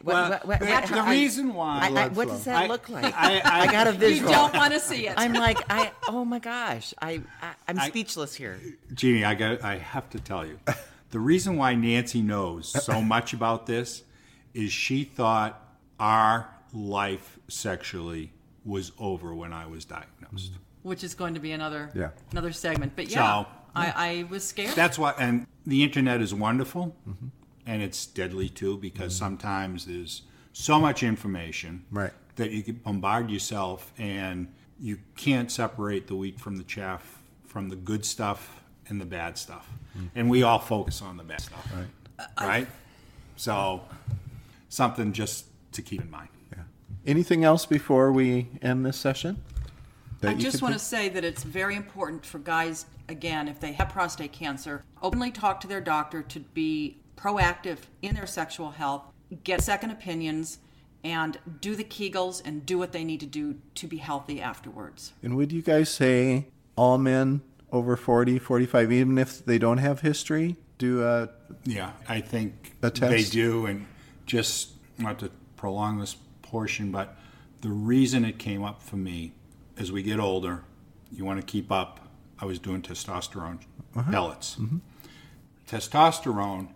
What, 0.00 0.14
Well, 0.14 0.30
what- 0.30 0.46
what- 0.46 0.60
the- 0.60 0.66
what- 0.66 0.86
the 0.86 0.98
I- 0.98 1.10
reason 1.10 1.52
why- 1.52 1.90
I- 1.94 2.04
I- 2.04 2.08
what 2.08 2.28
does 2.28 2.44
that 2.44 2.62
I- 2.62 2.66
look 2.68 2.88
like? 2.88 3.12
I- 3.14 3.40
I, 3.40 3.60
I- 3.64 3.66
got 3.70 3.86
a 3.86 3.92
visual. 3.92 4.30
You 4.30 4.34
don't 4.34 4.54
want 4.54 4.72
to 4.72 4.80
see 4.80 5.06
it. 5.06 5.12
I'm 5.18 5.34
like, 5.34 5.58
I. 5.68 5.92
Oh 6.08 6.24
my 6.24 6.38
gosh, 6.38 6.94
I, 7.02 7.20
I 7.42 7.50
I'm 7.68 7.78
I- 7.80 7.88
speechless 7.88 8.34
here. 8.34 8.58
Jeannie, 8.94 9.24
I 9.26 9.34
got. 9.34 9.62
I 9.62 9.76
have 9.76 10.08
to 10.10 10.18
tell 10.18 10.46
you, 10.46 10.58
the 11.10 11.20
reason 11.20 11.58
why 11.58 11.74
Nancy 11.74 12.22
knows 12.22 12.68
so 12.82 13.02
much 13.14 13.34
about 13.34 13.66
this 13.66 14.02
is 14.54 14.72
she 14.72 15.04
thought 15.04 15.60
our 16.00 16.48
life 16.72 17.38
sexually 17.48 18.32
was 18.64 18.90
over 18.98 19.34
when 19.34 19.52
I 19.52 19.66
was 19.66 19.84
diagnosed. 19.84 20.52
Which 20.84 21.02
is 21.02 21.14
going 21.14 21.34
to 21.34 21.40
be 21.40 21.50
another 21.50 21.90
Yeah. 21.94 22.10
another 22.30 22.52
segment. 22.52 22.92
But 22.94 23.08
yeah, 23.08 23.42
So- 23.42 23.48
I, 23.74 23.92
I 23.96 24.26
was 24.30 24.46
scared. 24.46 24.76
That's 24.76 24.98
why, 24.98 25.14
and 25.18 25.48
the 25.66 25.82
internet 25.82 26.20
is 26.20 26.32
wonderful, 26.32 26.94
mm-hmm. 27.08 27.26
and 27.66 27.82
it's 27.82 28.06
deadly 28.06 28.48
too 28.48 28.76
because 28.76 29.14
mm-hmm. 29.14 29.24
sometimes 29.24 29.86
there's 29.86 30.22
so 30.52 30.78
much 30.78 31.02
information 31.02 31.84
Right. 31.90 32.12
that 32.36 32.52
you 32.52 32.62
can 32.62 32.76
bombard 32.76 33.30
yourself, 33.30 33.92
and 33.98 34.46
you 34.78 34.98
can't 35.16 35.50
separate 35.50 36.06
the 36.06 36.14
wheat 36.14 36.38
from 36.38 36.56
the 36.56 36.62
chaff, 36.62 37.20
from 37.44 37.68
the 37.68 37.76
good 37.76 38.04
stuff 38.04 38.62
and 38.88 39.00
the 39.00 39.06
bad 39.06 39.36
stuff, 39.38 39.68
mm. 39.98 40.08
and 40.14 40.30
we 40.30 40.44
all 40.44 40.60
focus 40.60 41.02
on 41.02 41.16
the 41.16 41.24
bad 41.24 41.40
stuff, 41.40 41.72
right? 41.74 42.28
Right. 42.40 42.68
So, 43.36 43.80
something 44.68 45.12
just 45.12 45.46
to 45.72 45.82
keep 45.82 46.00
in 46.00 46.10
mind. 46.10 46.28
Yeah. 46.52 46.62
Anything 47.06 47.42
else 47.42 47.66
before 47.66 48.12
we 48.12 48.48
end 48.62 48.86
this 48.86 48.96
session? 48.96 49.42
That 50.24 50.30
I 50.30 50.34
you 50.34 50.40
just 50.40 50.62
want 50.62 50.74
to 50.74 50.78
say 50.80 51.08
that 51.08 51.24
it's 51.24 51.42
very 51.42 51.76
important 51.76 52.24
for 52.24 52.38
guys, 52.38 52.86
again, 53.08 53.48
if 53.48 53.60
they 53.60 53.72
have 53.72 53.88
prostate 53.88 54.32
cancer, 54.32 54.82
openly 55.02 55.30
talk 55.30 55.60
to 55.60 55.66
their 55.66 55.80
doctor 55.80 56.22
to 56.22 56.40
be 56.40 56.98
proactive 57.16 57.78
in 58.02 58.14
their 58.14 58.26
sexual 58.26 58.70
health, 58.72 59.02
get 59.44 59.62
second 59.62 59.90
opinions, 59.90 60.58
and 61.02 61.38
do 61.60 61.76
the 61.76 61.84
Kegels 61.84 62.42
and 62.44 62.64
do 62.64 62.78
what 62.78 62.92
they 62.92 63.04
need 63.04 63.20
to 63.20 63.26
do 63.26 63.56
to 63.74 63.86
be 63.86 63.98
healthy 63.98 64.40
afterwards. 64.40 65.12
And 65.22 65.36
would 65.36 65.52
you 65.52 65.62
guys 65.62 65.90
say 65.90 66.46
all 66.76 66.98
men 66.98 67.42
over 67.70 67.96
40, 67.96 68.38
45, 68.38 68.92
even 68.92 69.18
if 69.18 69.44
they 69.44 69.58
don't 69.58 69.78
have 69.78 70.00
history, 70.00 70.56
do 70.78 71.04
a 71.04 71.28
Yeah, 71.64 71.90
I 72.08 72.20
think 72.20 72.74
A 72.82 72.90
test. 72.90 73.10
they 73.10 73.22
do, 73.24 73.66
and 73.66 73.86
just 74.26 74.70
not 74.98 75.18
to 75.20 75.30
prolong 75.56 75.98
this 75.98 76.16
portion, 76.42 76.90
but 76.90 77.16
the 77.60 77.68
reason 77.70 78.24
it 78.24 78.38
came 78.38 78.62
up 78.62 78.82
for 78.82 78.96
me 78.96 79.32
as 79.78 79.92
we 79.92 80.02
get 80.02 80.20
older, 80.20 80.64
you 81.12 81.24
want 81.24 81.40
to 81.40 81.46
keep 81.46 81.70
up. 81.70 82.00
I 82.40 82.46
was 82.46 82.58
doing 82.58 82.82
testosterone 82.82 83.60
uh-huh. 83.96 84.10
pellets. 84.10 84.56
Mm-hmm. 84.56 84.78
Testosterone 85.68 86.68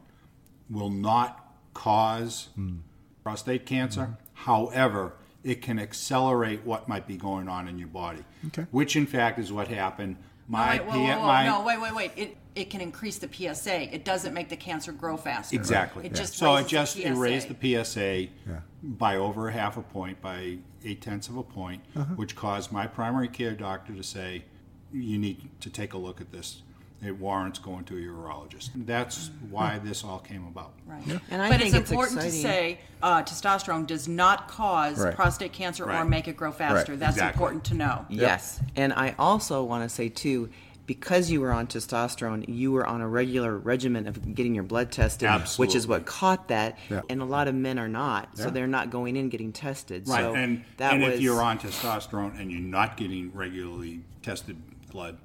will 0.70 0.90
not 0.90 1.54
cause 1.74 2.48
hmm. 2.54 2.78
prostate 3.22 3.66
cancer. 3.66 4.02
Mm-hmm. 4.02 4.12
However, 4.34 5.14
it 5.44 5.62
can 5.62 5.78
accelerate 5.78 6.64
what 6.64 6.88
might 6.88 7.06
be 7.06 7.16
going 7.16 7.48
on 7.48 7.68
in 7.68 7.78
your 7.78 7.88
body, 7.88 8.24
Okay. 8.48 8.66
which 8.70 8.96
in 8.96 9.06
fact 9.06 9.38
is 9.38 9.52
what 9.52 9.68
happened. 9.68 10.16
My, 10.50 10.78
wait, 10.78 10.84
whoa, 10.87 10.92
P- 10.94 10.98
whoa, 11.00 11.18
whoa, 11.18 11.26
my 11.26 11.46
no, 11.46 11.62
wait, 11.62 11.80
wait, 11.80 11.94
wait. 11.94 12.12
It, 12.16 12.37
it 12.54 12.70
can 12.70 12.80
increase 12.80 13.18
the 13.18 13.28
PSA. 13.30 13.94
It 13.94 14.04
doesn't 14.04 14.32
make 14.32 14.48
the 14.48 14.56
cancer 14.56 14.92
grow 14.92 15.16
faster. 15.16 15.54
Exactly. 15.54 16.06
It 16.06 16.14
just 16.14 16.34
so 16.34 16.56
it 16.56 16.66
just 16.66 16.96
the 16.96 17.04
it 17.04 17.14
PSA. 17.14 17.20
raised 17.20 17.48
the 17.48 17.84
PSA 17.84 18.28
Yeah. 18.48 18.61
by 18.82 19.16
over 19.16 19.48
a 19.48 19.52
half 19.52 19.76
a 19.76 19.82
point, 19.82 20.20
by 20.22 20.56
eight 20.84 21.02
tenths 21.02 21.28
of 21.28 21.37
a 21.37 21.42
point, 21.42 21.82
Uh-huh. 21.94 22.14
which 22.16 22.34
caused 22.34 22.72
my 22.72 22.87
primary 22.87 23.28
care 23.28 23.52
doctor 23.54 23.94
to 23.94 24.02
say, 24.02 24.44
"You 24.92 25.18
need 25.18 25.50
to 25.61 25.70
take 25.70 25.92
a 25.92 25.98
look 25.98 26.20
at 26.20 26.32
this. 26.32 26.62
It 27.04 27.16
warrants 27.16 27.58
going 27.58 27.84
to 27.84 27.96
a 27.96 28.00
urologist." 28.00 28.70
That's 28.74 29.30
why 29.50 29.78
this 29.78 30.02
all 30.02 30.18
came 30.18 30.46
about. 30.46 30.72
Right. 30.87 31.20
And 31.30 31.40
I 31.40 31.48
but 31.48 31.61
think 31.61 31.74
it's 31.74 31.82
it's 31.82 31.90
important 31.90 32.20
to 32.22 32.30
say 32.30 32.80
uh, 33.02 33.22
testosterone 33.22 33.87
does 33.87 34.08
not 34.08 34.48
cause 34.48 34.98
Right. 34.98 35.14
prostate 35.14 35.52
cancer 35.52 35.90
or 35.90 36.04
make 36.04 36.26
it 36.28 36.37
grow 36.37 36.50
faster. 36.52 36.92
Right. 36.92 37.00
That's 37.00 37.16
Exactly. 37.16 37.37
important 37.40 37.64
to 37.66 37.74
know. 37.74 38.06
Yes, 38.08 38.61
and 38.74 38.92
I 38.92 39.14
also 39.18 39.62
want 39.62 39.88
to 39.88 39.94
say 39.94 40.08
too, 40.08 40.50
because 40.87 41.30
you 41.30 41.40
were 41.40 41.52
on 41.52 41.66
testosterone, 41.68 42.46
you 42.48 42.72
were 42.72 42.87
on 42.87 43.00
a 43.02 43.06
regular 43.06 43.56
regimen 43.56 44.08
of 44.08 44.34
getting 44.34 44.54
your 44.54 44.64
blood 44.64 44.90
tested, 44.90 45.30
which 45.58 45.74
is 45.74 45.87
what 45.87 46.06
caught 46.06 46.48
that. 46.48 46.78
Yeah. 46.88 47.02
And 47.11 47.20
a 47.20 47.26
lot 47.26 47.46
of 47.46 47.54
men 47.54 47.78
are 47.78 47.88
not, 47.88 48.37
so 48.38 48.48
they're 48.50 48.66
not 48.66 48.90
going 48.90 49.14
in 49.16 49.28
getting 49.28 49.52
tested. 49.52 50.08
Right, 50.08 50.22
So 50.22 50.34
and, 50.34 50.64
that 50.78 50.94
and 50.94 51.02
was 51.04 51.14
if 51.14 51.20
you're 51.20 51.42
on 51.42 51.58
testosterone 51.58 52.40
and 52.40 52.50
you're 52.50 52.61
not 52.61 52.96
getting 52.96 53.30
regularly 53.34 54.00
tested 54.22 54.56
blood, 54.90 55.18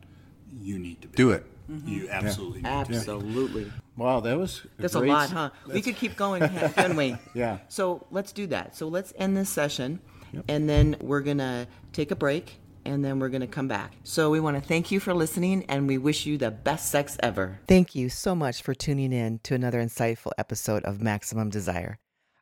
you 0.61 0.77
need 0.77 1.01
to 1.01 1.07
be. 1.07 1.15
Do 1.15 1.31
it. 1.31 1.45
Mm-hmm. 1.69 1.87
You 1.87 2.09
absolutely 2.09 2.57
need 2.61 2.63
to. 2.63 2.69
absolutely. 2.69 3.71
Wow, 3.95 4.19
that 4.21 4.37
was 4.37 4.65
That's 4.77 4.95
a 4.95 4.99
great- 4.99 5.09
lot, 5.11 5.29
huh? 5.29 5.49
We 5.71 5.81
could 5.81 5.95
keep 5.95 6.15
going, 6.15 6.41
couldn't 6.73 6.95
we? 6.97 7.15
Yeah. 7.33 7.59
So 7.69 8.05
let's 8.11 8.31
do 8.31 8.47
that. 8.47 8.75
So 8.75 8.87
let's 8.87 9.13
end 9.17 9.37
this 9.37 9.49
session, 9.49 9.99
and 10.47 10.67
then 10.69 10.95
we're 11.01 11.21
gonna 11.21 11.67
take 11.93 12.11
a 12.11 12.15
break, 12.15 12.59
and 12.85 13.03
then 13.05 13.19
we're 13.19 13.29
gonna 13.29 13.47
come 13.47 13.67
back. 13.67 13.93
So 14.03 14.29
we 14.29 14.39
want 14.39 14.57
to 14.57 14.61
thank 14.67 14.91
you 14.91 14.99
for 14.99 15.13
listening, 15.13 15.63
and 15.69 15.87
we 15.87 15.97
wish 15.97 16.25
you 16.25 16.37
the 16.37 16.51
best 16.51 16.89
sex 16.91 17.17
ever. 17.21 17.59
Thank 17.67 17.95
you 17.95 18.09
so 18.09 18.33
much 18.35 18.61
for 18.61 18.73
tuning 18.73 19.13
in 19.13 19.39
to 19.43 19.55
another 19.55 19.81
insightful 19.81 20.31
episode 20.37 20.83
of 20.83 21.01
Maximum 21.01 21.49
Desire. 21.49 21.97